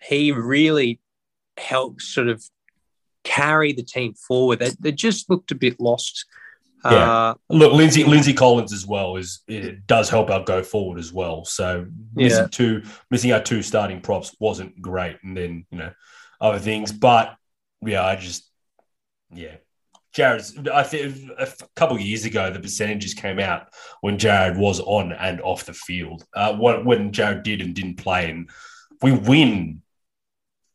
he 0.00 0.32
really 0.32 0.98
helps 1.58 2.08
sort 2.08 2.28
of 2.28 2.42
carry 3.22 3.74
the 3.74 3.82
team 3.82 4.14
forward. 4.14 4.60
They, 4.60 4.70
they 4.80 4.92
just 4.92 5.28
looked 5.28 5.50
a 5.50 5.54
bit 5.54 5.78
lost. 5.78 6.24
Yeah. 6.86 6.90
Uh, 6.90 7.34
Look, 7.50 7.74
Lindsay 7.74 8.04
Lindsay 8.04 8.32
Collins 8.32 8.72
as 8.72 8.86
well 8.86 9.16
is 9.16 9.42
it 9.46 9.86
does 9.86 10.08
help 10.08 10.30
our 10.30 10.42
go 10.42 10.62
forward 10.62 10.98
as 10.98 11.12
well. 11.12 11.44
So 11.44 11.86
missing 12.14 12.44
yeah. 12.44 12.48
two 12.50 12.82
missing 13.10 13.30
our 13.30 13.42
two 13.42 13.60
starting 13.60 14.00
props 14.00 14.34
wasn't 14.40 14.80
great, 14.80 15.18
and 15.22 15.36
then 15.36 15.66
you 15.70 15.78
know 15.78 15.92
other 16.40 16.58
things. 16.58 16.92
But 16.92 17.36
yeah, 17.82 18.04
I 18.04 18.16
just 18.16 18.50
yeah. 19.30 19.56
Jared's, 20.12 20.56
I 20.72 20.82
think 20.82 21.30
a 21.38 21.48
couple 21.74 21.96
of 21.96 22.02
years 22.02 22.24
ago, 22.24 22.50
the 22.50 22.60
percentages 22.60 23.14
came 23.14 23.38
out 23.38 23.68
when 24.02 24.18
Jared 24.18 24.58
was 24.58 24.78
on 24.80 25.12
and 25.12 25.40
off 25.40 25.64
the 25.64 25.72
field. 25.72 26.24
Uh, 26.34 26.54
when 26.54 27.12
Jared 27.12 27.42
did 27.42 27.62
and 27.62 27.74
didn't 27.74 27.96
play, 27.96 28.30
and 28.30 28.50
we 29.00 29.12
win 29.12 29.82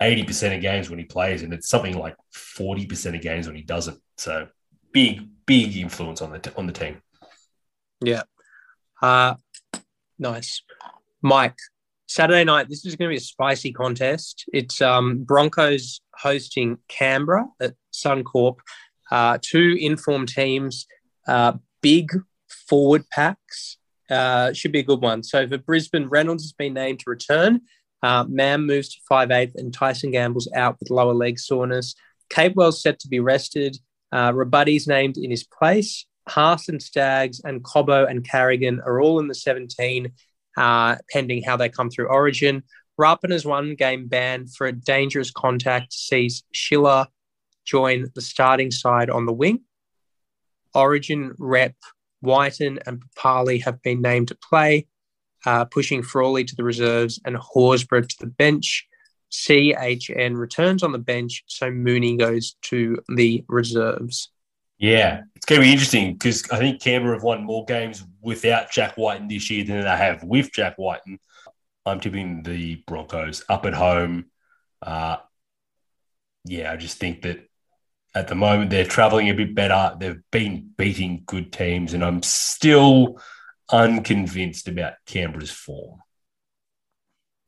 80% 0.01 0.55
of 0.55 0.61
games 0.61 0.89
when 0.89 0.99
he 0.99 1.05
plays, 1.05 1.43
and 1.43 1.53
it's 1.53 1.69
something 1.69 1.97
like 1.97 2.15
40% 2.33 3.15
of 3.15 3.21
games 3.21 3.47
when 3.47 3.55
he 3.55 3.61
doesn't. 3.61 3.99
So 4.17 4.47
big, 4.91 5.27
big 5.45 5.77
influence 5.77 6.21
on 6.21 6.31
the 6.31 6.53
on 6.57 6.65
the 6.65 6.73
team. 6.73 7.01
Yeah. 8.01 8.23
Uh, 9.01 9.35
nice. 10.17 10.63
Mike, 11.21 11.57
Saturday 12.07 12.43
night, 12.43 12.69
this 12.69 12.85
is 12.85 12.95
going 12.95 13.09
to 13.09 13.13
be 13.13 13.17
a 13.17 13.21
spicy 13.21 13.71
contest. 13.73 14.45
It's 14.53 14.81
um, 14.81 15.23
Broncos 15.23 16.01
hosting 16.15 16.77
Canberra 16.87 17.45
at 17.61 17.73
Suncorp. 17.93 18.57
Uh, 19.11 19.37
two 19.41 19.77
informed 19.79 20.29
teams, 20.29 20.85
uh, 21.27 21.53
big 21.81 22.11
forward 22.67 23.05
packs. 23.09 23.77
Uh, 24.09 24.53
should 24.53 24.71
be 24.71 24.79
a 24.79 24.83
good 24.83 25.01
one. 25.01 25.21
So 25.21 25.45
for 25.47 25.57
Brisbane, 25.57 26.07
Reynolds 26.07 26.43
has 26.43 26.53
been 26.53 26.73
named 26.73 26.99
to 26.99 27.09
return. 27.09 27.61
Uh, 28.01 28.23
Mam 28.27 28.65
moves 28.65 28.89
to 28.89 28.99
5'8", 29.11 29.55
and 29.55 29.73
Tyson 29.73 30.11
Gamble's 30.11 30.49
out 30.55 30.77
with 30.79 30.89
lower 30.89 31.13
leg 31.13 31.39
soreness. 31.39 31.93
Capewell's 32.29 32.81
set 32.81 32.99
to 32.99 33.07
be 33.09 33.19
rested. 33.19 33.77
Uh, 34.11 34.31
Rabuddy's 34.31 34.87
named 34.87 35.17
in 35.17 35.29
his 35.29 35.43
place. 35.43 36.05
Haas 36.27 36.69
and 36.69 36.81
Staggs 36.81 37.41
and 37.43 37.63
Cobbo 37.63 38.09
and 38.09 38.27
Carrigan 38.27 38.79
are 38.81 39.01
all 39.01 39.19
in 39.19 39.27
the 39.27 39.35
17, 39.35 40.11
uh, 40.57 40.95
pending 41.11 41.43
how 41.43 41.57
they 41.57 41.69
come 41.69 41.89
through 41.89 42.07
Origin. 42.07 42.63
Rapana's 42.99 43.45
one 43.45 43.75
game 43.75 44.07
ban 44.07 44.47
for 44.47 44.67
a 44.67 44.71
dangerous 44.71 45.31
contact 45.31 45.93
sees 45.93 46.43
Schiller 46.51 47.07
join 47.67 48.07
the 48.15 48.21
starting 48.21 48.71
side 48.71 49.09
on 49.09 49.25
the 49.25 49.33
wing. 49.33 49.61
Origin 50.73 51.35
rep 51.37 51.75
Wighton 52.21 52.79
and 52.87 53.03
Papalii 53.15 53.63
have 53.63 53.81
been 53.81 54.01
named 54.01 54.29
to 54.29 54.35
play 54.35 54.87
uh, 55.45 55.65
pushing 55.65 56.01
Frawley 56.01 56.43
to 56.43 56.55
the 56.55 56.63
reserves 56.63 57.19
and 57.25 57.35
Horsburgh 57.35 58.07
to 58.09 58.15
the 58.19 58.27
bench. 58.27 58.87
CHN 59.31 60.37
returns 60.37 60.83
on 60.83 60.93
the 60.93 60.99
bench, 60.99 61.43
so 61.47 61.69
Mooney 61.69 62.15
goes 62.17 62.55
to 62.63 62.97
the 63.15 63.43
reserves. 63.47 64.31
Yeah, 64.77 65.21
it's 65.35 65.45
going 65.45 65.61
to 65.61 65.65
be 65.65 65.71
interesting 65.71 66.13
because 66.13 66.49
I 66.51 66.57
think 66.57 66.81
Canberra 66.81 67.15
have 67.15 67.23
won 67.23 67.43
more 67.43 67.65
games 67.65 68.05
without 68.21 68.71
Jack 68.71 68.95
Wighton 68.97 69.27
this 69.27 69.49
year 69.49 69.65
than 69.65 69.81
they 69.81 69.87
have 69.87 70.23
with 70.23 70.51
Jack 70.53 70.77
Wighton. 70.77 71.19
I'm 71.85 71.99
tipping 71.99 72.43
the 72.43 72.75
Broncos 72.87 73.43
up 73.49 73.65
at 73.65 73.73
home. 73.73 74.25
Uh, 74.81 75.17
yeah, 76.45 76.71
I 76.71 76.77
just 76.77 76.97
think 76.97 77.23
that 77.23 77.46
at 78.15 78.27
the 78.27 78.35
moment 78.35 78.69
they're 78.69 78.85
traveling 78.85 79.29
a 79.29 79.33
bit 79.33 79.53
better. 79.53 79.95
They've 79.97 80.21
been 80.31 80.71
beating 80.77 81.23
good 81.25 81.51
teams, 81.51 81.93
and 81.93 82.03
I'm 82.03 82.23
still 82.23 83.19
unconvinced 83.71 84.67
about 84.67 84.93
Canberra's 85.05 85.51
form. 85.51 85.99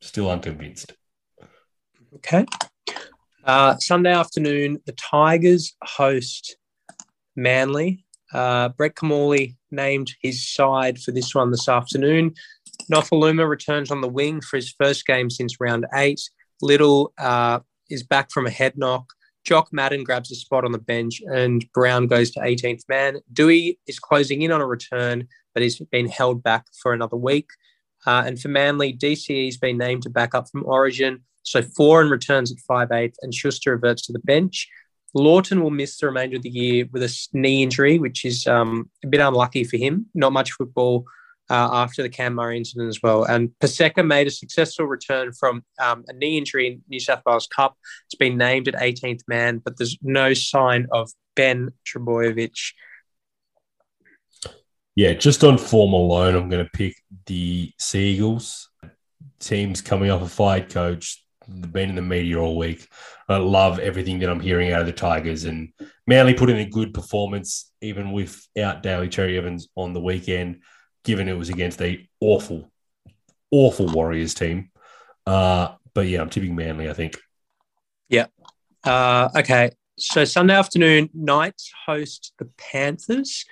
Still 0.00 0.30
unconvinced. 0.30 0.94
Okay. 2.16 2.46
Uh, 3.44 3.76
Sunday 3.78 4.12
afternoon, 4.12 4.80
the 4.86 4.92
Tigers 4.92 5.74
host 5.82 6.56
Manly. 7.36 8.04
Uh, 8.32 8.68
Brett 8.68 8.94
Kimmorley 8.94 9.56
named 9.70 10.12
his 10.22 10.46
side 10.46 11.00
for 11.00 11.10
this 11.10 11.34
one 11.34 11.50
this 11.50 11.68
afternoon. 11.68 12.34
Nofoaluma 12.92 13.48
returns 13.48 13.90
on 13.90 14.00
the 14.00 14.08
wing 14.08 14.40
for 14.40 14.56
his 14.56 14.72
first 14.72 15.06
game 15.06 15.30
since 15.30 15.60
round 15.60 15.86
eight. 15.94 16.20
Little 16.62 17.12
uh, 17.18 17.60
is 17.88 18.02
back 18.02 18.30
from 18.30 18.46
a 18.46 18.50
head 18.50 18.76
knock. 18.76 19.12
Jock 19.44 19.72
Madden 19.72 20.04
grabs 20.04 20.30
a 20.30 20.34
spot 20.34 20.64
on 20.64 20.72
the 20.72 20.78
bench 20.78 21.20
and 21.26 21.64
Brown 21.72 22.06
goes 22.06 22.30
to 22.32 22.40
18th 22.40 22.88
man. 22.88 23.18
Dewey 23.32 23.78
is 23.86 23.98
closing 23.98 24.42
in 24.42 24.52
on 24.52 24.60
a 24.60 24.66
return 24.66 25.26
but 25.54 25.62
he's 25.62 25.78
been 25.78 26.08
held 26.08 26.42
back 26.42 26.66
for 26.82 26.92
another 26.92 27.16
week. 27.16 27.48
Uh, 28.06 28.22
and 28.26 28.40
for 28.40 28.48
Manly, 28.48 28.92
DCE's 28.92 29.56
been 29.56 29.76
named 29.76 30.02
to 30.02 30.10
back 30.10 30.34
up 30.34 30.48
from 30.50 30.64
Origin. 30.64 31.20
So 31.42 31.62
Foran 31.62 32.10
returns 32.10 32.52
at 32.52 32.58
5'8 32.70 33.14
and 33.22 33.34
Schuster 33.34 33.72
reverts 33.72 34.02
to 34.06 34.12
the 34.12 34.20
bench. 34.20 34.68
Lawton 35.12 35.62
will 35.62 35.70
miss 35.70 35.98
the 35.98 36.06
remainder 36.06 36.36
of 36.36 36.42
the 36.42 36.50
year 36.50 36.86
with 36.92 37.02
a 37.02 37.28
knee 37.32 37.62
injury, 37.62 37.98
which 37.98 38.24
is 38.24 38.46
um, 38.46 38.88
a 39.04 39.08
bit 39.08 39.20
unlucky 39.20 39.64
for 39.64 39.76
him. 39.76 40.06
Not 40.14 40.32
much 40.32 40.52
football 40.52 41.04
uh, 41.50 41.68
after 41.72 42.02
the 42.02 42.08
Cam 42.08 42.34
Murray 42.34 42.56
incident 42.56 42.88
as 42.88 43.00
well. 43.02 43.24
And 43.24 43.50
Paseka 43.60 44.06
made 44.06 44.26
a 44.26 44.30
successful 44.30 44.86
return 44.86 45.32
from 45.32 45.64
um, 45.80 46.04
a 46.08 46.12
knee 46.12 46.38
injury 46.38 46.68
in 46.68 46.82
New 46.88 47.00
South 47.00 47.22
Wales 47.26 47.46
Cup. 47.46 47.76
It's 48.06 48.14
been 48.14 48.38
named 48.38 48.68
at 48.68 48.74
18th 48.74 49.22
man, 49.28 49.58
but 49.58 49.76
there's 49.76 49.98
no 50.02 50.32
sign 50.32 50.86
of 50.92 51.10
Ben 51.34 51.70
Trbojevic 51.86 52.72
yeah, 54.96 55.14
just 55.14 55.44
on 55.44 55.56
form 55.56 55.94
alone, 55.94 56.34
I'm 56.34 56.50
going 56.50 56.64
to 56.64 56.70
pick 56.70 56.94
the 57.24 57.72
Seagulls. 57.78 58.68
Teams 59.38 59.80
coming 59.80 60.10
off 60.10 60.20
a 60.20 60.28
fired 60.28 60.68
coach, 60.68 61.24
been 61.48 61.88
in 61.88 61.94
the 61.94 62.02
media 62.02 62.38
all 62.38 62.58
week. 62.58 62.86
I 63.28 63.38
love 63.38 63.78
everything 63.78 64.18
that 64.18 64.28
I'm 64.28 64.40
hearing 64.40 64.72
out 64.72 64.80
of 64.80 64.86
the 64.86 64.92
Tigers, 64.92 65.44
and 65.44 65.72
Manly 66.06 66.34
put 66.34 66.50
in 66.50 66.58
a 66.58 66.68
good 66.68 66.92
performance 66.92 67.70
even 67.80 68.10
without 68.12 68.82
Daly 68.82 69.08
Cherry 69.08 69.38
Evans 69.38 69.68
on 69.76 69.92
the 69.92 70.00
weekend, 70.00 70.60
given 71.04 71.28
it 71.28 71.38
was 71.38 71.48
against 71.48 71.80
a 71.82 72.08
awful, 72.20 72.70
awful 73.50 73.86
Warriors 73.86 74.34
team. 74.34 74.70
Uh, 75.26 75.74
but 75.94 76.06
yeah, 76.06 76.20
I'm 76.20 76.30
tipping 76.30 76.54
Manly. 76.54 76.88
I 76.88 76.92
think. 76.92 77.18
Yeah. 78.08 78.26
Uh, 78.84 79.28
okay. 79.36 79.72
So 79.98 80.24
Sunday 80.24 80.54
afternoon, 80.54 81.10
Knights 81.12 81.70
host 81.86 82.32
the 82.38 82.48
Panthers. 82.56 83.44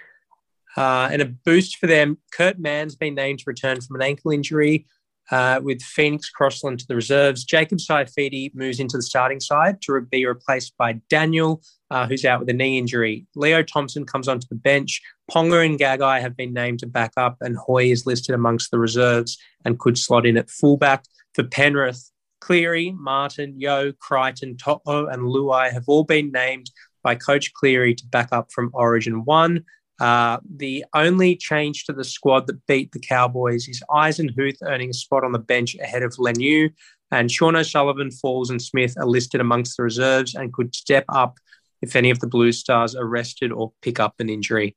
Uh, 0.76 1.08
and 1.10 1.20
a 1.20 1.26
boost 1.26 1.78
for 1.78 1.88
them. 1.88 2.18
Kurt 2.32 2.58
Mann's 2.58 2.94
been 2.94 3.16
named 3.16 3.40
to 3.40 3.44
return 3.48 3.80
from 3.80 3.96
an 3.96 4.02
ankle 4.02 4.30
injury 4.30 4.86
uh, 5.30 5.60
with 5.62 5.82
Phoenix 5.82 6.30
Crossland 6.30 6.78
to 6.80 6.86
the 6.86 6.94
reserves. 6.94 7.44
Jacob 7.44 7.78
Saifiti 7.78 8.54
moves 8.54 8.80
into 8.80 8.96
the 8.96 9.02
starting 9.02 9.40
side 9.40 9.82
to 9.82 10.00
be 10.02 10.24
replaced 10.26 10.76
by 10.76 11.00
Daniel, 11.10 11.62
uh, 11.90 12.06
who's 12.06 12.24
out 12.24 12.40
with 12.40 12.48
a 12.48 12.52
knee 12.52 12.78
injury. 12.78 13.26
Leo 13.34 13.62
Thompson 13.62 14.04
comes 14.04 14.28
onto 14.28 14.46
the 14.48 14.54
bench. 14.54 15.00
Ponga 15.30 15.64
and 15.64 15.78
Gagai 15.78 16.20
have 16.20 16.36
been 16.36 16.52
named 16.52 16.80
to 16.80 16.86
back 16.86 17.12
up, 17.16 17.36
and 17.40 17.56
Hoy 17.56 17.90
is 17.90 18.06
listed 18.06 18.34
amongst 18.34 18.70
the 18.70 18.78
reserves 18.78 19.38
and 19.64 19.78
could 19.78 19.98
slot 19.98 20.26
in 20.26 20.36
at 20.36 20.50
fullback. 20.50 21.04
For 21.34 21.44
Penrith, 21.44 22.10
Cleary, 22.40 22.92
Martin, 22.92 23.54
Yeo, 23.58 23.92
Crichton, 23.92 24.56
To'o, 24.56 25.06
and 25.06 25.22
Luai 25.22 25.72
have 25.72 25.84
all 25.86 26.04
been 26.04 26.30
named 26.32 26.70
by 27.02 27.14
Coach 27.14 27.52
Cleary 27.52 27.94
to 27.94 28.06
back 28.06 28.28
up 28.32 28.50
from 28.52 28.70
Origin 28.72 29.24
1. 29.24 29.64
Uh, 30.00 30.38
the 30.56 30.84
only 30.94 31.34
change 31.36 31.84
to 31.84 31.92
the 31.92 32.04
squad 32.04 32.46
that 32.46 32.64
beat 32.66 32.92
the 32.92 33.00
Cowboys 33.00 33.68
is 33.68 33.82
Eisenhuth 33.90 34.58
earning 34.62 34.90
a 34.90 34.94
spot 34.94 35.24
on 35.24 35.32
the 35.32 35.38
bench 35.38 35.76
ahead 35.76 36.02
of 36.02 36.12
Leniu, 36.14 36.70
and 37.10 37.30
Sean 37.30 37.56
O'Sullivan, 37.56 38.10
Falls, 38.10 38.50
and 38.50 38.60
Smith 38.60 38.94
are 38.98 39.06
listed 39.06 39.40
amongst 39.40 39.76
the 39.76 39.82
reserves 39.82 40.34
and 40.34 40.52
could 40.52 40.74
step 40.74 41.04
up 41.08 41.38
if 41.80 41.96
any 41.96 42.10
of 42.10 42.18
the 42.20 42.26
Blue 42.26 42.52
Stars 42.52 42.94
are 42.94 43.06
rested 43.06 43.52
or 43.52 43.72
pick 43.82 44.00
up 44.00 44.14
an 44.18 44.28
injury. 44.28 44.76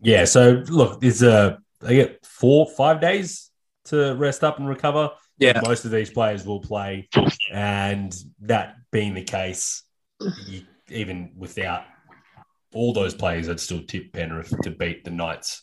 Yeah. 0.00 0.24
So 0.24 0.62
look, 0.68 1.00
there's 1.00 1.22
a 1.22 1.58
they 1.80 1.96
get 1.96 2.24
four, 2.24 2.66
five 2.76 3.00
days 3.00 3.50
to 3.86 4.14
rest 4.14 4.44
up 4.44 4.58
and 4.58 4.68
recover. 4.68 5.10
Yeah. 5.38 5.60
Most 5.64 5.84
of 5.84 5.90
these 5.90 6.10
players 6.10 6.44
will 6.44 6.60
play, 6.60 7.08
and 7.52 8.14
that 8.40 8.74
being 8.90 9.14
the 9.14 9.22
case, 9.22 9.84
you, 10.46 10.62
even 10.88 11.32
without 11.36 11.84
all 12.74 12.92
those 12.92 13.14
players, 13.14 13.48
I'd 13.48 13.60
still 13.60 13.82
tip 13.82 14.12
Penrith 14.12 14.52
to 14.62 14.70
beat 14.70 15.04
the 15.04 15.10
Knights 15.10 15.62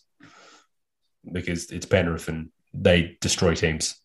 because 1.32 1.72
it's 1.72 1.86
Penrith 1.86 2.30
and 2.30 2.50
they 2.74 3.18
destroy 3.20 3.54
teams. 3.54 3.96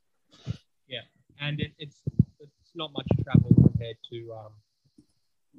Yeah, 0.88 1.00
and 1.40 1.60
it, 1.60 1.72
it's 1.78 2.00
it's 2.40 2.72
not 2.74 2.90
much 2.92 3.06
travel 3.22 3.54
compared 3.54 3.96
to 4.10 4.32
um, 4.32 4.52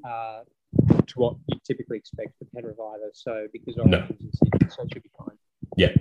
uh, 0.06 0.42
to 1.08 1.14
what 1.16 1.36
you 1.48 1.60
typically 1.66 1.98
expect 1.98 2.38
for 2.40 2.46
Penrith 2.54 2.78
either. 2.80 3.12
So 3.14 3.48
because 3.52 3.76
No. 3.78 3.84
Orange 3.84 4.12
is 4.12 4.22
in 4.22 4.32
Sydney, 4.32 4.70
so 4.70 4.84
it 4.84 4.94
should 4.94 5.04
be 5.04 5.12
fine. 5.18 5.38
Yeah. 5.78 5.96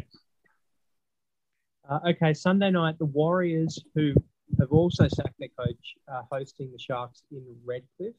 Uh, 1.89 1.99
okay, 2.11 2.33
Sunday 2.35 2.71
night, 2.71 2.99
the 2.99 3.05
Warriors, 3.07 3.83
who 3.95 4.15
have 4.59 4.71
also 4.71 5.09
sacked 5.09 5.39
their 5.39 5.49
coach, 5.59 5.95
uh, 6.13 6.23
hosting 6.31 6.71
the 6.73 6.79
Sharks 6.79 7.23
in 7.33 7.43
Redcliffe. 7.65 8.15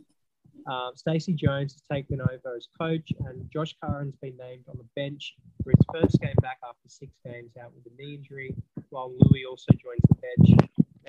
Um, 0.68 0.92
Stacey 0.96 1.34
Jones 1.34 1.74
has 1.74 1.84
taken 1.92 2.22
over 2.22 2.56
as 2.56 2.68
coach, 2.80 3.10
and 3.26 3.50
Josh 3.52 3.76
Curran's 3.84 4.16
been 4.22 4.36
named 4.38 4.66
on 4.68 4.78
the 4.78 4.86
bench 4.96 5.36
for 5.64 5.72
his 5.72 5.86
first 5.94 6.22
game 6.22 6.36
back 6.42 6.58
after 6.64 6.88
six 6.88 7.14
games 7.26 7.52
out 7.62 7.72
with 7.74 7.86
a 7.92 8.02
knee 8.02 8.16
injury, 8.16 8.56
while 8.90 9.12
Louis 9.12 9.46
also 9.46 9.72
joins 9.72 10.02
the 10.10 10.16
bench. 10.16 10.62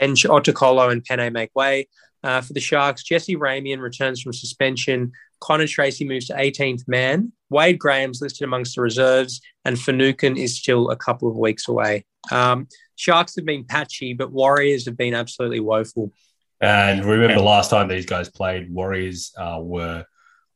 Bench 0.02 0.24
Otacolo 0.24 0.90
and 0.90 1.04
Penne 1.04 1.32
make 1.32 1.54
way. 1.54 1.86
Uh, 2.24 2.40
for 2.40 2.52
the 2.54 2.60
Sharks, 2.60 3.04
Jesse 3.04 3.36
Ramien 3.36 3.80
returns 3.80 4.20
from 4.20 4.32
suspension. 4.32 5.12
Connor 5.40 5.68
Tracey 5.68 6.04
moves 6.04 6.26
to 6.26 6.34
18th 6.34 6.88
man. 6.88 7.32
Wade 7.50 7.78
Graham's 7.78 8.20
listed 8.20 8.44
amongst 8.44 8.74
the 8.74 8.82
reserves, 8.82 9.40
and 9.64 9.78
Finucane 9.78 10.36
is 10.36 10.58
still 10.58 10.90
a 10.90 10.96
couple 10.96 11.28
of 11.28 11.36
weeks 11.36 11.68
away. 11.68 12.04
Um, 12.32 12.66
Sharks 12.96 13.36
have 13.36 13.44
been 13.44 13.64
patchy, 13.64 14.12
but 14.12 14.32
Warriors 14.32 14.86
have 14.86 14.96
been 14.96 15.14
absolutely 15.14 15.60
woeful. 15.60 16.10
And 16.60 17.04
remember, 17.04 17.40
last 17.40 17.70
time 17.70 17.86
these 17.86 18.06
guys 18.06 18.28
played, 18.28 18.72
Warriors 18.74 19.32
uh, 19.38 19.60
were 19.60 20.04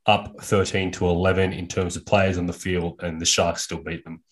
up 0.07 0.41
13 0.43 0.91
to 0.93 1.07
11 1.07 1.53
in 1.53 1.69
terms 1.69 1.95
of 1.95 2.05
players 2.05 2.37
on 2.37 2.47
the 2.47 2.53
field, 2.53 3.01
and 3.01 3.21
the 3.21 3.27
Sharks 3.27 3.63
still 3.63 3.83
beat 3.83 4.03
them. 4.03 4.25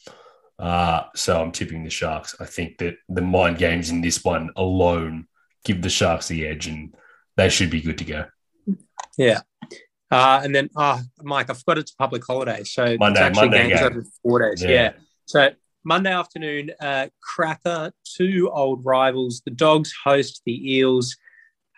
Uh, 0.58 1.04
so 1.14 1.40
I'm 1.40 1.52
tipping 1.52 1.82
the 1.84 1.90
Sharks. 1.90 2.36
I 2.40 2.44
think 2.46 2.78
that 2.78 2.96
the 3.08 3.22
mind 3.22 3.58
games 3.58 3.90
in 3.90 4.00
this 4.00 4.22
one 4.24 4.50
alone 4.56 5.26
give 5.64 5.82
the 5.82 5.90
Sharks 5.90 6.28
the 6.28 6.46
edge, 6.46 6.66
and 6.66 6.94
they 7.36 7.48
should 7.48 7.70
be 7.70 7.80
good 7.80 7.98
to 7.98 8.04
go. 8.04 8.24
Yeah. 9.18 9.40
Uh, 10.10 10.40
and 10.44 10.54
then, 10.54 10.70
oh, 10.76 11.00
Mike, 11.22 11.50
I 11.50 11.54
forgot 11.54 11.78
it's 11.78 11.92
a 11.92 11.96
public 11.96 12.24
holiday. 12.24 12.62
So 12.64 12.96
Monday- 12.98 13.20
it's 13.20 13.20
actually 13.20 13.48
Monday 13.48 13.68
games 13.68 13.80
game. 13.80 13.92
over 13.92 14.04
four 14.22 14.38
days. 14.48 14.62
Yeah. 14.62 14.70
Yeah. 14.70 14.92
So 15.26 15.50
Monday 15.84 16.12
afternoon, 16.12 16.70
uh, 16.80 17.08
cracker, 17.20 17.92
two 18.16 18.50
old 18.52 18.84
rivals. 18.84 19.42
The 19.44 19.50
Dogs 19.50 19.92
host 20.04 20.42
the 20.46 20.74
Eels 20.76 21.16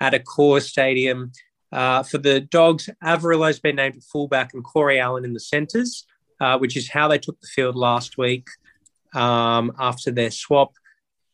at 0.00 0.12
Accor 0.12 0.60
Stadium. 0.60 1.32
Uh, 1.72 2.02
for 2.02 2.18
the 2.18 2.40
Dogs, 2.40 2.90
Averillo's 3.02 3.58
been 3.58 3.76
named 3.76 4.02
fullback 4.04 4.52
and 4.54 4.62
Corey 4.62 5.00
Allen 5.00 5.24
in 5.24 5.32
the 5.32 5.40
centres, 5.40 6.06
uh, 6.40 6.58
which 6.58 6.76
is 6.76 6.90
how 6.90 7.08
they 7.08 7.18
took 7.18 7.40
the 7.40 7.48
field 7.48 7.74
last 7.74 8.18
week 8.18 8.46
um, 9.16 9.72
after 9.78 10.10
their 10.10 10.30
swap. 10.30 10.74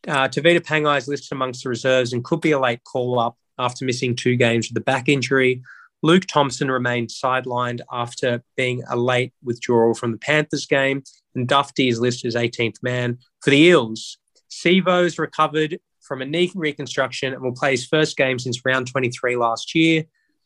Uh, 0.07 0.27
Tevita 0.27 0.59
Pangai 0.59 0.97
is 0.97 1.07
listed 1.07 1.31
amongst 1.31 1.63
the 1.63 1.69
reserves 1.69 2.13
and 2.13 2.23
could 2.23 2.41
be 2.41 2.51
a 2.51 2.59
late 2.59 2.83
call 2.83 3.19
up 3.19 3.37
after 3.59 3.85
missing 3.85 4.15
two 4.15 4.35
games 4.35 4.69
with 4.69 4.77
a 4.81 4.83
back 4.83 5.07
injury. 5.07 5.61
Luke 6.01 6.25
Thompson 6.27 6.69
remained 6.69 7.09
sidelined 7.09 7.79
after 7.91 8.43
being 8.57 8.83
a 8.89 8.97
late 8.97 9.33
withdrawal 9.41 9.93
from 9.93 10.11
the 10.11 10.17
Panthers 10.17 10.65
game, 10.65 11.03
and 11.33 11.47
Dufty 11.47 11.87
is 11.87 11.99
listed 11.99 12.27
as 12.27 12.35
18th 12.35 12.83
man. 12.83 13.19
For 13.41 13.51
the 13.51 13.57
Eels, 13.57 14.17
Sivo's 14.51 15.17
recovered 15.17 15.79
from 16.01 16.21
a 16.21 16.25
knee 16.25 16.51
reconstruction 16.53 17.33
and 17.33 17.41
will 17.41 17.53
play 17.53 17.71
his 17.71 17.87
first 17.87 18.17
game 18.17 18.37
since 18.37 18.65
round 18.65 18.87
23 18.87 19.37
last 19.37 19.73
year. 19.73 20.03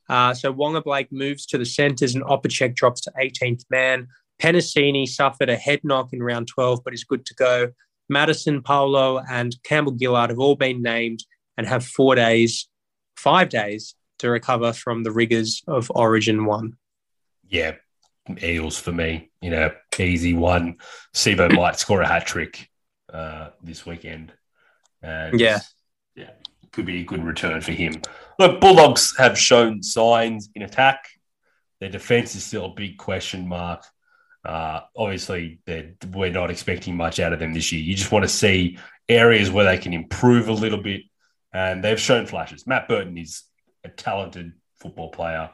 Uh, 0.07 0.33
so 0.33 0.53
Waqa 0.53 0.83
Blake 0.83 1.11
moves 1.11 1.45
to 1.47 1.57
the 1.57 1.65
centres 1.65 2.13
and 2.13 2.23
Opacek 2.23 2.75
drops 2.75 3.01
to 3.01 3.11
18th 3.19 3.63
man. 3.69 4.07
Penisini 4.41 5.07
suffered 5.07 5.49
a 5.49 5.55
head 5.55 5.81
knock 5.83 6.13
in 6.13 6.21
round 6.21 6.47
12, 6.47 6.83
but 6.83 6.93
is 6.93 7.03
good 7.03 7.25
to 7.25 7.35
go. 7.35 7.69
Madison, 8.09 8.61
Paulo, 8.61 9.21
and 9.29 9.55
Campbell 9.63 9.97
Gillard 9.97 10.29
have 10.29 10.39
all 10.39 10.55
been 10.55 10.81
named 10.81 11.23
and 11.57 11.67
have 11.67 11.85
four 11.85 12.15
days, 12.15 12.69
five 13.15 13.49
days 13.49 13.95
to 14.19 14.29
recover 14.29 14.73
from 14.73 15.03
the 15.03 15.11
rigors 15.11 15.63
of 15.67 15.91
Origin 15.93 16.45
1. 16.45 16.73
Yeah, 17.49 17.75
Eels 18.41 18.79
for 18.79 18.91
me. 18.91 19.29
You 19.41 19.51
know, 19.51 19.71
easy 19.99 20.33
one. 20.33 20.77
Sebo 21.13 21.51
might 21.55 21.79
score 21.79 22.01
a 22.01 22.07
hat 22.07 22.25
trick 22.25 22.69
uh, 23.11 23.49
this 23.61 23.85
weekend. 23.85 24.33
And 25.01 25.39
Yeah. 25.39 25.59
yeah, 26.15 26.31
could 26.71 26.85
be 26.85 27.01
a 27.01 27.05
good 27.05 27.23
return 27.23 27.61
for 27.61 27.71
him. 27.71 28.01
Look, 28.39 28.61
Bulldogs 28.61 29.15
have 29.17 29.37
shown 29.37 29.81
signs 29.83 30.49
in 30.55 30.61
attack. 30.61 31.03
Their 31.79 31.89
defense 31.89 32.35
is 32.35 32.43
still 32.43 32.65
a 32.65 32.73
big 32.73 32.97
question 32.97 33.47
mark. 33.47 33.83
Uh, 34.43 34.81
obviously, 34.95 35.59
we're 36.13 36.31
not 36.31 36.49
expecting 36.51 36.95
much 36.95 37.19
out 37.19 37.33
of 37.33 37.39
them 37.39 37.53
this 37.53 37.71
year. 37.71 37.81
You 37.81 37.95
just 37.95 38.11
want 38.11 38.23
to 38.23 38.29
see 38.29 38.77
areas 39.09 39.51
where 39.51 39.65
they 39.65 39.77
can 39.77 39.93
improve 39.93 40.47
a 40.47 40.53
little 40.53 40.81
bit, 40.81 41.01
and 41.53 41.83
they've 41.83 41.99
shown 41.99 42.25
flashes. 42.25 42.65
Matt 42.65 42.87
Burton 42.87 43.17
is 43.17 43.43
a 43.83 43.89
talented 43.89 44.53
football 44.79 45.09
player. 45.09 45.49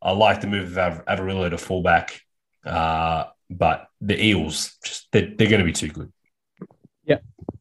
I 0.00 0.12
like 0.12 0.40
the 0.40 0.48
move 0.48 0.76
of 0.76 0.78
Av- 0.78 1.04
Averillo 1.06 1.50
to 1.50 1.58
fullback, 1.58 2.20
uh, 2.64 3.26
but 3.48 3.88
the 4.00 4.20
Eels 4.20 4.76
just 4.84 5.06
they're, 5.12 5.30
they're 5.36 5.48
going 5.48 5.60
to 5.60 5.64
be 5.64 5.72
too 5.72 5.88
good. 5.88 6.12
Yeah. 7.04 7.18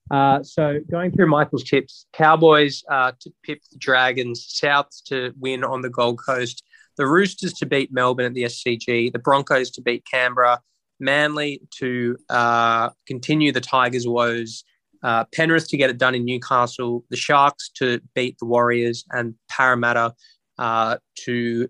Uh, 0.09 0.43
so 0.43 0.79
going 0.89 1.11
through 1.11 1.27
Michael's 1.27 1.63
tips, 1.63 2.05
Cowboys 2.11 2.83
uh, 2.89 3.13
to 3.19 3.31
pip 3.43 3.61
the 3.71 3.77
Dragons, 3.77 4.45
Souths 4.45 5.03
to 5.05 5.33
win 5.39 5.63
on 5.63 5.81
the 5.81 5.89
Gold 5.89 6.19
Coast, 6.19 6.63
the 7.01 7.07
Roosters 7.07 7.53
to 7.53 7.65
beat 7.65 7.91
Melbourne 7.91 8.27
at 8.27 8.35
the 8.35 8.43
SCG, 8.43 9.11
the 9.11 9.17
Broncos 9.17 9.71
to 9.71 9.81
beat 9.81 10.05
Canberra, 10.05 10.61
Manly 10.99 11.63
to 11.79 12.15
uh, 12.29 12.91
continue 13.07 13.51
the 13.51 13.59
Tigers' 13.59 14.07
woes, 14.07 14.63
uh, 15.01 15.25
Penrith 15.33 15.67
to 15.69 15.77
get 15.77 15.89
it 15.89 15.97
done 15.97 16.13
in 16.13 16.25
Newcastle, 16.25 17.03
the 17.09 17.17
Sharks 17.17 17.71
to 17.77 17.99
beat 18.13 18.37
the 18.37 18.45
Warriors, 18.45 19.03
and 19.09 19.33
Parramatta 19.49 20.13
uh, 20.59 20.97
to 21.25 21.69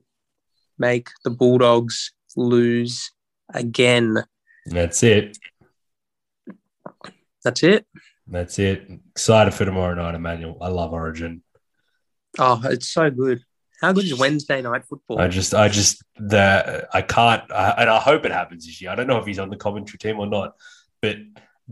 make 0.77 1.07
the 1.23 1.29
Bulldogs 1.29 2.11
lose 2.35 3.09
again. 3.53 4.21
That's 4.65 5.01
it. 5.01 5.37
That's 7.45 7.63
it. 7.63 7.87
That's 8.27 8.59
it. 8.59 8.85
Excited 9.11 9.53
for 9.53 9.63
tomorrow 9.63 9.95
night, 9.95 10.13
Emmanuel. 10.13 10.57
I 10.59 10.67
love 10.67 10.91
Origin. 10.91 11.41
Oh, 12.37 12.61
it's 12.65 12.89
so 12.89 13.09
good. 13.09 13.39
How 13.81 13.91
good 13.93 14.05
is 14.05 14.17
Wednesday 14.17 14.61
night 14.61 14.85
football? 14.85 15.19
I 15.19 15.27
just, 15.27 15.55
I 15.55 15.67
just, 15.67 16.03
the 16.15 16.87
I 16.93 17.01
can't, 17.01 17.51
I, 17.51 17.71
and 17.79 17.89
I 17.89 17.99
hope 17.99 18.25
it 18.25 18.31
happens 18.31 18.65
this 18.65 18.79
year. 18.79 18.91
I 18.91 18.95
don't 18.95 19.07
know 19.07 19.17
if 19.17 19.25
he's 19.25 19.39
on 19.39 19.49
the 19.49 19.57
commentary 19.57 19.97
team 19.97 20.19
or 20.19 20.27
not, 20.27 20.53
but 21.01 21.17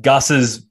Gus's 0.01 0.65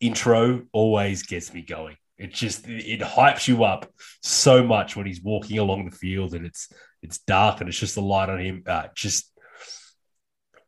intro 0.00 0.62
always 0.72 1.22
gets 1.22 1.54
me 1.54 1.62
going. 1.62 1.96
It 2.18 2.34
just, 2.34 2.66
it 2.66 3.00
hypes 3.00 3.46
you 3.46 3.62
up 3.64 3.90
so 4.22 4.64
much 4.64 4.96
when 4.96 5.06
he's 5.06 5.22
walking 5.22 5.58
along 5.58 5.88
the 5.88 5.96
field 5.96 6.34
and 6.34 6.44
it's, 6.44 6.68
it's 7.02 7.18
dark 7.18 7.60
and 7.60 7.68
it's 7.68 7.78
just 7.78 7.94
the 7.94 8.02
light 8.02 8.28
on 8.28 8.40
him. 8.40 8.64
Uh, 8.66 8.88
just 8.96 9.32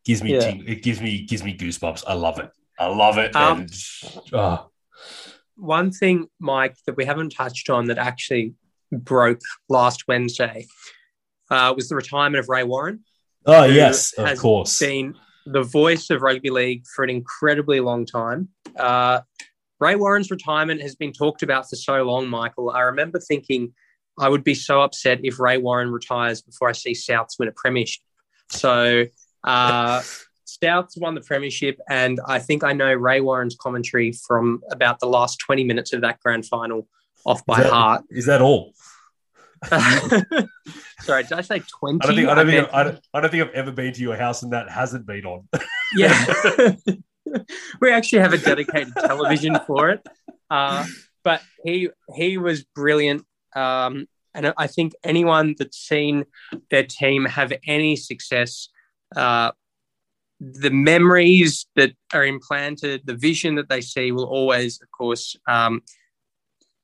gives 0.04 0.22
me, 0.22 0.34
Yeah. 0.34 0.38
ting- 0.52 0.64
it 0.68 0.82
gives 0.82 1.00
me, 1.00 1.24
gives 1.26 1.42
me 1.42 1.56
goosebumps. 1.56 2.04
I 2.06 2.14
love 2.14 2.38
it. 2.38 2.50
I 2.78 2.86
love 2.86 3.18
it. 3.18 3.34
Um, 3.34 3.60
and 3.62 3.74
oh, 4.32 4.70
One 5.56 5.90
thing, 5.90 6.28
Mike, 6.38 6.76
that 6.86 6.96
we 6.96 7.04
haven't 7.04 7.30
touched 7.30 7.68
on 7.68 7.86
that 7.88 7.98
actually 7.98 8.54
broke 8.92 9.40
last 9.68 10.04
Wednesday 10.08 10.66
uh, 11.50 11.72
was 11.74 11.88
the 11.88 11.96
retirement 11.96 12.40
of 12.40 12.48
Ray 12.48 12.64
Warren, 12.64 13.00
oh 13.46 13.64
yes, 13.64 14.12
of 14.14 14.38
course. 14.38 14.78
been 14.78 15.14
the 15.46 15.62
voice 15.62 16.10
of 16.10 16.22
rugby 16.22 16.50
league 16.50 16.84
for 16.94 17.02
an 17.02 17.10
incredibly 17.10 17.80
long 17.80 18.06
time. 18.06 18.48
Uh, 18.78 19.20
Ray 19.80 19.96
Warren's 19.96 20.30
retirement 20.30 20.80
has 20.80 20.94
been 20.94 21.12
talked 21.12 21.42
about 21.42 21.68
for 21.68 21.76
so 21.76 22.04
long, 22.04 22.28
Michael. 22.28 22.70
I 22.70 22.82
remember 22.82 23.18
thinking 23.18 23.74
I 24.18 24.28
would 24.28 24.44
be 24.44 24.54
so 24.54 24.80
upset 24.82 25.20
if 25.24 25.40
Ray 25.40 25.58
Warren 25.58 25.90
retires 25.90 26.42
before 26.42 26.68
I 26.68 26.72
see 26.72 26.92
Souths 26.92 27.38
win 27.38 27.48
a 27.48 27.52
premiership. 27.52 28.02
So 28.48 29.06
uh, 29.42 30.02
Souths 30.62 30.96
won 31.00 31.14
the 31.14 31.20
premiership, 31.20 31.80
and 31.88 32.20
I 32.26 32.38
think 32.38 32.62
I 32.62 32.72
know 32.72 32.92
Ray 32.92 33.20
Warren's 33.20 33.56
commentary 33.56 34.12
from 34.12 34.62
about 34.70 35.00
the 35.00 35.06
last 35.06 35.38
20 35.40 35.64
minutes 35.64 35.92
of 35.92 36.02
that 36.02 36.20
grand 36.20 36.46
final 36.46 36.86
off 37.24 37.44
by 37.46 37.58
Is 37.58 37.62
that- 37.64 37.72
heart. 37.72 38.04
Is 38.10 38.26
that 38.26 38.42
all? 38.42 38.72
Sorry, 41.00 41.22
did 41.22 41.32
I 41.32 41.40
say 41.40 41.62
20? 41.80 42.00
I 42.02 42.06
don't 42.06 42.16
think 42.16 42.28
I 42.28 42.34
don't 42.34 42.46
meant- 42.46 42.66
think 42.66 42.74
I 42.74 42.82
don't, 42.84 43.00
I 43.14 43.20
don't 43.20 43.30
think 43.30 43.42
I've 43.44 43.54
ever 43.54 43.72
been 43.72 43.92
to 43.92 44.00
your 44.00 44.16
house 44.16 44.42
and 44.42 44.52
that 44.52 44.68
hasn't 44.70 45.06
been 45.06 45.24
on. 45.26 45.48
Yeah. 45.94 46.24
we 47.80 47.92
actually 47.92 48.20
have 48.20 48.32
a 48.32 48.38
dedicated 48.38 48.94
television 48.98 49.58
for 49.66 49.90
it. 49.90 50.00
Uh, 50.48 50.86
but 51.22 51.42
he 51.64 51.90
he 52.16 52.38
was 52.38 52.64
brilliant. 52.64 53.26
Um, 53.54 54.08
And 54.34 54.54
I 54.56 54.66
think 54.66 54.94
anyone 55.04 55.54
that's 55.58 55.76
seen 55.76 56.24
their 56.70 56.84
team 56.84 57.26
have 57.26 57.52
any 57.66 57.94
success, 57.96 58.70
uh, 59.14 59.52
the 60.40 60.70
memories 60.70 61.66
that 61.76 61.92
are 62.14 62.24
implanted, 62.24 63.02
the 63.04 63.14
vision 63.14 63.56
that 63.56 63.68
they 63.68 63.82
see 63.82 64.10
will 64.12 64.24
always, 64.24 64.80
of 64.80 64.90
course, 64.90 65.36
um, 65.46 65.82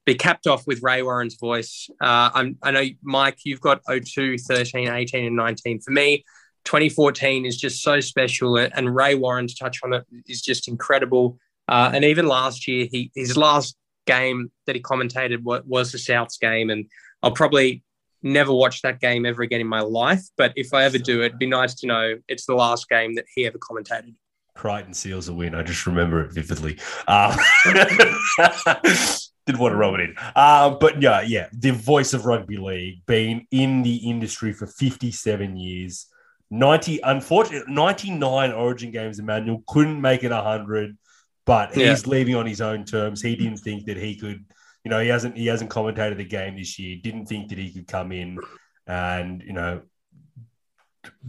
be 0.09 0.15
capped 0.15 0.47
off 0.47 0.67
with 0.67 0.83
Ray 0.83 1.03
Warren's 1.03 1.37
voice. 1.37 1.91
Uh, 2.01 2.51
I 2.63 2.71
know, 2.71 2.85
Mike, 3.03 3.41
you've 3.45 3.61
got 3.61 3.83
02, 3.87 4.39
13, 4.39 4.89
18, 4.89 5.27
and 5.27 5.37
19. 5.37 5.81
For 5.81 5.91
me, 5.91 6.25
2014 6.65 7.45
is 7.45 7.59
just 7.59 7.83
so 7.83 8.01
special, 8.01 8.57
and 8.57 8.95
Ray 8.95 9.15
Warren's 9.15 9.55
touch 9.55 9.81
on 9.85 9.93
it 9.93 10.07
is 10.27 10.41
just 10.41 10.67
incredible. 10.67 11.39
Uh, 11.69 11.91
and 11.93 12.07
even 12.07 12.27
last 12.27 12.67
year, 12.67 12.89
he 12.91 13.11
his 13.15 13.37
last 13.37 13.77
game 14.07 14.51
that 14.67 14.75
he 14.75 14.81
commentated 14.81 15.43
was, 15.43 15.93
the 15.93 15.99
Souths 15.99 16.41
game, 16.41 16.71
and 16.71 16.87
I'll 17.23 17.33
probably 17.33 17.83
never 18.23 18.53
watch 18.53 18.81
that 18.83 19.01
game 19.01 19.27
ever 19.27 19.43
again 19.43 19.61
in 19.61 19.67
my 19.67 19.81
life. 19.81 20.23
But 20.39 20.55
if 20.57 20.73
I 20.73 20.85
ever 20.85 20.97
do, 20.97 21.23
it'd 21.23 21.39
be 21.39 21.47
nice 21.47 21.75
to 21.77 21.87
know 21.87 22.15
it's 22.29 22.47
the 22.47 22.55
last 22.55 22.89
game 22.89 23.15
that 23.17 23.27
he 23.35 23.47
ever 23.47 23.59
commentated. 23.59 24.15
Crichton 24.55 24.95
Seals 24.95 25.29
a 25.29 25.35
win. 25.35 25.55
I 25.55 25.63
just 25.63 25.87
remember 25.87 26.23
it 26.23 26.33
vividly. 26.33 26.79
Um, 27.07 27.37
didn't 29.49 29.61
want 29.61 29.73
to 29.73 29.77
rub 29.79 29.95
it 29.95 30.01
in. 30.01 30.15
Uh, 30.37 30.71
but 30.71 31.01
yeah, 31.01 31.23
yeah, 31.23 31.49
the 31.53 31.71
voice 31.71 32.13
of 32.13 32.27
rugby 32.27 32.59
league, 32.59 33.01
being 33.07 33.47
in 33.51 33.83
the 33.83 33.97
industry 33.97 34.53
for 34.53 34.67
57 34.67 35.57
years, 35.57 36.07
90, 36.51 37.01
unfortunately, 37.03 37.73
99 37.73 38.53
origin 38.53 38.91
games, 38.91 39.19
Emmanuel 39.19 39.63
couldn't 39.67 40.01
make 40.01 40.23
it 40.23 40.33
100, 40.33 40.99
but 41.47 41.71
he's 41.75 41.81
Yeah. 42.07 42.11
leaving 42.11 42.35
on 42.35 42.45
his 42.45 42.61
own 42.61 42.85
terms. 42.85 43.23
He 43.23 43.37
didn't 43.37 43.59
think 43.59 43.87
that 43.87 43.97
he 43.97 44.17
could, 44.17 44.45
you 44.85 44.91
know, 44.91 45.01
he 45.01 45.09
hasn't 45.09 45.37
he 45.37 45.47
hasn't 45.47 45.71
commentated 45.71 46.19
the 46.19 46.25
game 46.25 46.57
this 46.57 46.79
year, 46.79 46.99
didn't 47.03 47.25
think 47.25 47.49
that 47.49 47.59
he 47.59 47.73
could 47.73 47.87
come 47.87 48.13
in 48.13 48.39
and, 48.87 49.43
you 49.43 49.55
know, 49.55 49.81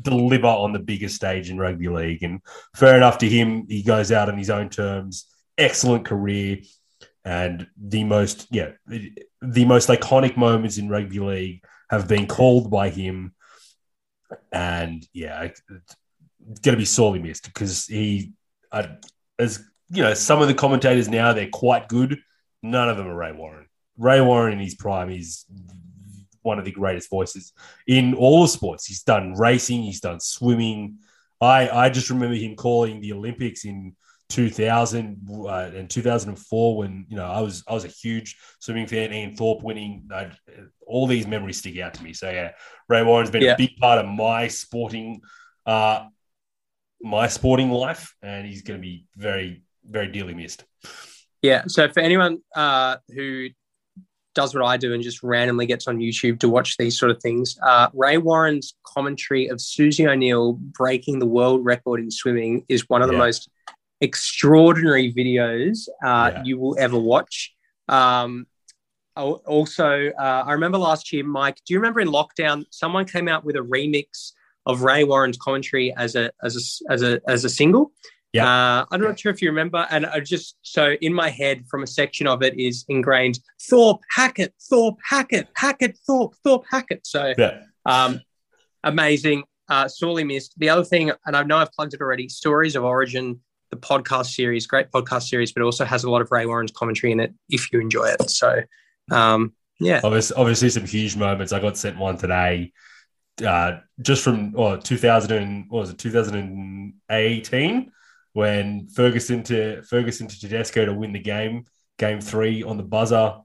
deliver 0.01 0.47
on 0.47 0.73
the 0.73 0.79
biggest 0.79 1.15
stage 1.15 1.49
in 1.49 1.57
rugby 1.57 1.87
league. 1.87 2.21
And 2.23 2.41
fair 2.75 2.97
enough 2.97 3.17
to 3.19 3.29
him, 3.29 3.65
he 3.69 3.81
goes 3.81 4.11
out 4.11 4.27
on 4.27 4.37
his 4.37 4.49
own 4.49 4.69
terms. 4.69 5.25
Excellent 5.57 6.05
career 6.05 6.59
and 7.29 7.67
the 7.77 8.03
most 8.03 8.47
yeah 8.49 8.71
the 8.87 9.65
most 9.65 9.87
iconic 9.87 10.35
moments 10.35 10.79
in 10.79 10.89
rugby 10.89 11.19
league 11.19 11.63
have 11.87 12.07
been 12.07 12.25
called 12.25 12.71
by 12.71 12.89
him. 12.89 13.35
And 14.51 15.07
yeah 15.13 15.43
it's 15.43 15.61
going 16.63 16.73
to 16.73 16.77
be 16.77 16.85
sorely 16.85 17.19
missed 17.19 17.45
because 17.45 17.85
he 17.85 18.33
I, 18.71 18.97
as 19.37 19.63
you 19.91 20.01
know 20.01 20.15
some 20.15 20.41
of 20.41 20.47
the 20.47 20.55
commentators 20.55 21.07
now 21.07 21.33
they're 21.33 21.49
quite 21.49 21.87
good. 21.87 22.19
None 22.63 22.89
of 22.89 22.97
them 22.97 23.07
are 23.07 23.15
ray 23.15 23.31
warren. 23.31 23.67
Ray 23.97 24.21
warren 24.21 24.53
in 24.53 24.59
his 24.59 24.73
prime 24.73 25.11
is 25.11 25.45
one 26.41 26.57
of 26.57 26.65
the 26.65 26.71
greatest 26.71 27.11
voices 27.11 27.53
in 27.85 28.15
all 28.15 28.47
sports. 28.47 28.87
He's 28.87 29.03
done 29.03 29.33
racing 29.33 29.83
he's 29.83 30.01
done 30.01 30.19
swimming. 30.19 30.97
I 31.39 31.69
i 31.69 31.89
just 31.89 32.09
remember 32.09 32.35
him 32.35 32.55
calling 32.55 33.01
the 33.01 33.13
olympics 33.13 33.65
in 33.65 33.95
2000 34.29 35.27
uh, 35.45 35.71
and 35.75 35.89
2004 35.89 36.77
when 36.77 37.05
you 37.09 37.17
know 37.17 37.25
I 37.25 37.41
was 37.41 37.63
I 37.67 37.73
was 37.73 37.83
a 37.83 37.89
huge 37.89 38.37
swimming 38.59 38.87
fan. 38.87 39.11
Ian 39.11 39.35
Thorpe 39.35 39.63
winning, 39.63 40.07
uh, 40.13 40.25
all 40.85 41.07
these 41.07 41.27
memories 41.27 41.57
stick 41.57 41.79
out 41.79 41.95
to 41.95 42.03
me. 42.03 42.13
So 42.13 42.29
yeah, 42.29 42.51
Ray 42.87 43.03
Warren's 43.03 43.31
been 43.31 43.41
Yeah. 43.41 43.53
a 43.53 43.57
big 43.57 43.75
part 43.77 43.99
of 43.99 44.05
my 44.07 44.47
sporting, 44.47 45.21
uh, 45.65 46.05
my 47.01 47.27
sporting 47.27 47.71
life, 47.71 48.13
and 48.21 48.45
he's 48.45 48.61
going 48.61 48.79
to 48.79 48.81
be 48.81 49.05
very 49.17 49.63
very 49.89 50.07
dearly 50.07 50.35
missed. 50.35 50.63
Yeah. 51.41 51.63
So 51.67 51.89
for 51.89 52.01
anyone 52.01 52.39
uh, 52.55 52.97
who 53.15 53.47
does 54.35 54.53
what 54.53 54.63
I 54.63 54.77
do 54.77 54.93
and 54.93 55.01
just 55.01 55.23
randomly 55.23 55.65
gets 55.65 55.87
on 55.87 55.97
YouTube 55.97 56.39
to 56.41 56.49
watch 56.49 56.77
these 56.77 56.99
sort 56.99 57.09
of 57.09 57.19
things, 57.21 57.57
uh, 57.63 57.87
Ray 57.93 58.17
Warren's 58.17 58.75
commentary 58.85 59.47
of 59.47 59.59
Susie 59.59 60.07
O'Neill 60.07 60.53
breaking 60.53 61.17
the 61.17 61.25
world 61.25 61.65
record 61.65 61.99
in 61.99 62.11
swimming 62.11 62.63
is 62.69 62.87
one 62.89 63.01
of 63.01 63.07
the 63.09 63.17
most 63.17 63.49
extraordinary 64.01 65.13
videos 65.13 65.87
uh, 66.03 66.31
Yeah. 66.33 66.43
you 66.43 66.57
will 66.59 66.77
ever 66.79 66.97
watch. 66.97 67.53
Um, 67.87 68.47
also, 69.15 70.09
uh, 70.17 70.43
I 70.47 70.53
remember 70.53 70.77
last 70.77 71.11
year, 71.11 71.25
Mike. 71.25 71.57
Do 71.65 71.73
you 71.73 71.79
remember 71.79 71.99
in 71.99 72.07
lockdown, 72.07 72.63
someone 72.69 73.05
came 73.05 73.27
out 73.27 73.43
with 73.43 73.55
a 73.57 73.59
remix 73.59 74.31
of 74.65 74.81
Ray 74.83 75.03
Warren's 75.03 75.37
commentary 75.37 75.93
as 75.97 76.15
a 76.15 76.31
as 76.43 76.55
a 76.55 76.91
as 76.93 77.01
a 77.03 77.19
as 77.27 77.43
a 77.43 77.49
single? 77.49 77.91
Yeah. 78.31 78.45
Uh, 78.45 78.85
I'm 78.91 79.01
not 79.01 79.19
sure 79.19 79.31
if 79.31 79.41
you 79.41 79.49
remember, 79.49 79.85
and 79.89 80.05
I 80.05 80.19
just 80.21 80.55
so 80.61 80.93
in 81.01 81.13
my 81.13 81.29
head 81.29 81.65
from 81.69 81.83
a 81.83 81.87
section 81.87 82.27
of 82.27 82.43
it 82.43 82.57
is 82.57 82.85
ingrained 82.87 83.39
Thorpe 83.69 84.01
Hackett, 84.15 84.53
Thorpe 84.69 84.99
Hackett, 85.03 85.47
Hackett 85.55 85.97
Thorpe, 86.07 86.35
Thorpe 86.43 86.63
Hackett. 86.69 87.05
So 87.05 87.33
Yeah, 87.37 87.63
um, 87.85 88.21
amazing, 88.83 89.43
uh, 89.67 89.87
sorely 89.89 90.23
missed. 90.23 90.53
The 90.57 90.69
other 90.69 90.85
thing, 90.85 91.11
and 91.25 91.35
I 91.35 91.43
know 91.43 91.57
I've 91.57 91.71
plugged 91.73 91.93
it 91.95 92.01
already, 92.01 92.29
Stories 92.29 92.75
of 92.77 92.83
Origin, 92.85 93.41
the 93.71 93.77
podcast 93.77 94.27
series, 94.27 94.67
great 94.67 94.91
podcast 94.91 95.23
series, 95.23 95.51
but 95.51 95.63
also 95.63 95.85
has 95.85 96.03
a 96.03 96.09
lot 96.09 96.21
of 96.21 96.31
Ray 96.31 96.45
Warren's 96.45 96.71
commentary 96.71 97.11
in 97.11 97.19
it 97.19 97.33
if 97.49 97.71
you 97.71 97.79
enjoy 97.79 98.05
it. 98.07 98.29
So, 98.29 98.61
um, 99.11 99.53
yeah, 99.79 100.01
obviously, 100.03 100.35
obviously 100.37 100.69
some 100.69 100.85
huge 100.85 101.15
moments. 101.15 101.53
I 101.53 101.59
got 101.59 101.77
sent 101.77 101.97
one 101.97 102.17
today, 102.17 102.73
uh, 103.45 103.79
just 104.01 104.23
from 104.23 104.51
well, 104.51 104.77
2000 104.77 105.31
and 105.31 105.65
what 105.69 105.81
was 105.81 105.89
it 105.91 105.97
2018 105.97 107.91
when 108.33 108.87
Ferguson 108.89 109.43
to 109.43 109.81
Ferguson 109.83 110.27
to 110.27 110.39
Tedesco 110.39 110.85
to 110.85 110.93
win 110.93 111.13
the 111.13 111.19
game, 111.19 111.65
game 111.97 112.21
three 112.21 112.63
on 112.63 112.77
the 112.77 112.83
buzzer, 112.83 113.35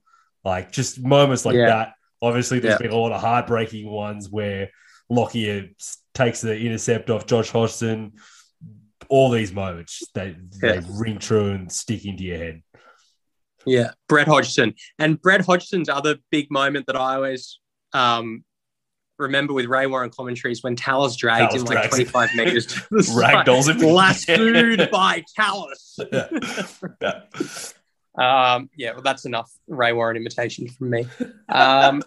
like 0.45 0.73
just 0.73 1.03
moments 1.03 1.45
like 1.45 1.57
Yeah. 1.57 1.67
that. 1.67 1.95
Obviously, 2.23 2.59
there's 2.59 2.73
Yeah. 2.81 2.87
been 2.89 2.91
a 2.93 2.97
lot 2.97 3.13
of 3.13 3.21
heartbreaking 3.21 3.89
ones 3.89 4.29
where 4.29 4.71
Lockyer 5.11 5.69
takes 6.15 6.41
the 6.41 6.59
intercept 6.59 7.11
off 7.11 7.27
Josh 7.27 7.51
Hodgson. 7.51 8.13
All 9.09 9.31
these 9.31 9.53
moments, 9.53 10.03
they, 10.15 10.37
Yeah. 10.63 10.81
they 10.81 10.87
ring 10.91 11.19
true 11.19 11.51
and 11.51 11.71
stick 11.71 12.05
into 12.05 12.25
your 12.25 12.39
head. 12.39 12.63
yeah, 13.67 13.93
Brett 14.09 14.29
Hodgson. 14.29 14.75
And 14.99 15.21
Brett 15.21 15.45
Hodgson's 15.45 15.89
other 15.89 16.17
big 16.31 16.51
moment 16.51 16.87
that 16.87 16.97
I 16.97 17.15
always 17.17 17.59
um, 17.93 18.45
remember 19.19 19.53
with 19.55 19.67
Ray 19.67 19.87
Warren 19.87 20.11
commentaries 20.11 20.63
when 20.63 20.77
Tallis 20.77 21.17
dragged 21.17 21.53
Tallis 21.53 21.63
him 21.71 21.77
like 21.77 21.89
25 21.89 22.35
meters 22.35 22.67
to 22.67 22.81
the. 22.91 22.97
Ragdolls 23.17 23.69
him. 23.71 23.79
Lassoed 23.79 24.91
by 24.93 25.23
Tallis. 25.39 25.99
Yeah. 26.13 26.29
Yeah. 27.01 27.21
Um, 28.17 28.71
yeah, 28.77 28.93
well, 28.93 29.03
that's 29.03 29.25
enough 29.25 29.51
Ray 29.67 29.93
Warren 29.93 30.17
imitation 30.17 30.69
from 30.69 30.91
me. 30.91 31.07
Um, 31.49 32.03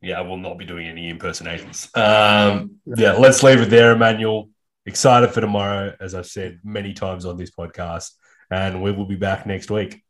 Yeah, 0.00 0.18
I 0.18 0.22
will 0.22 0.36
not 0.38 0.56
be 0.58 0.64
doing 0.64 0.86
any 0.86 1.08
impersonations. 1.10 1.88
Um, 1.94 2.76
yeah, 2.96 3.12
let's 3.12 3.42
leave 3.42 3.60
it 3.60 3.68
there, 3.70 3.92
Emmanuel. 3.92 4.48
Excited 4.86 5.30
for 5.32 5.40
tomorrow, 5.40 5.94
as 6.00 6.14
I've 6.14 6.26
said 6.26 6.60
many 6.62 6.92
times 6.92 7.26
on 7.26 7.36
this 7.36 7.50
podcast, 7.50 8.12
and 8.50 8.82
we 8.82 8.92
will 8.92 9.06
be 9.06 9.16
back 9.16 9.44
next 9.44 9.70
week. 9.70 10.02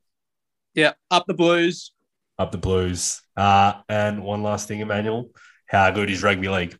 yeah, 0.74 0.92
up 1.10 1.24
the 1.26 1.34
Blues. 1.34 1.92
Up 2.38 2.52
the 2.52 2.58
Blues. 2.58 3.22
Uh, 3.36 3.80
and 3.88 4.22
one 4.22 4.42
last 4.42 4.68
thing, 4.68 4.80
Emmanuel. 4.80 5.30
How 5.66 5.90
good 5.90 6.10
is 6.10 6.22
rugby 6.22 6.48
league? 6.48 6.78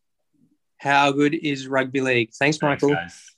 How 0.76 1.11
good 1.11 1.35
is 1.35 1.66
rugby 1.66 2.02
league? 2.02 2.30
Thanks, 2.38 2.61
Michael. 2.61 2.94
Thanks. 2.94 3.35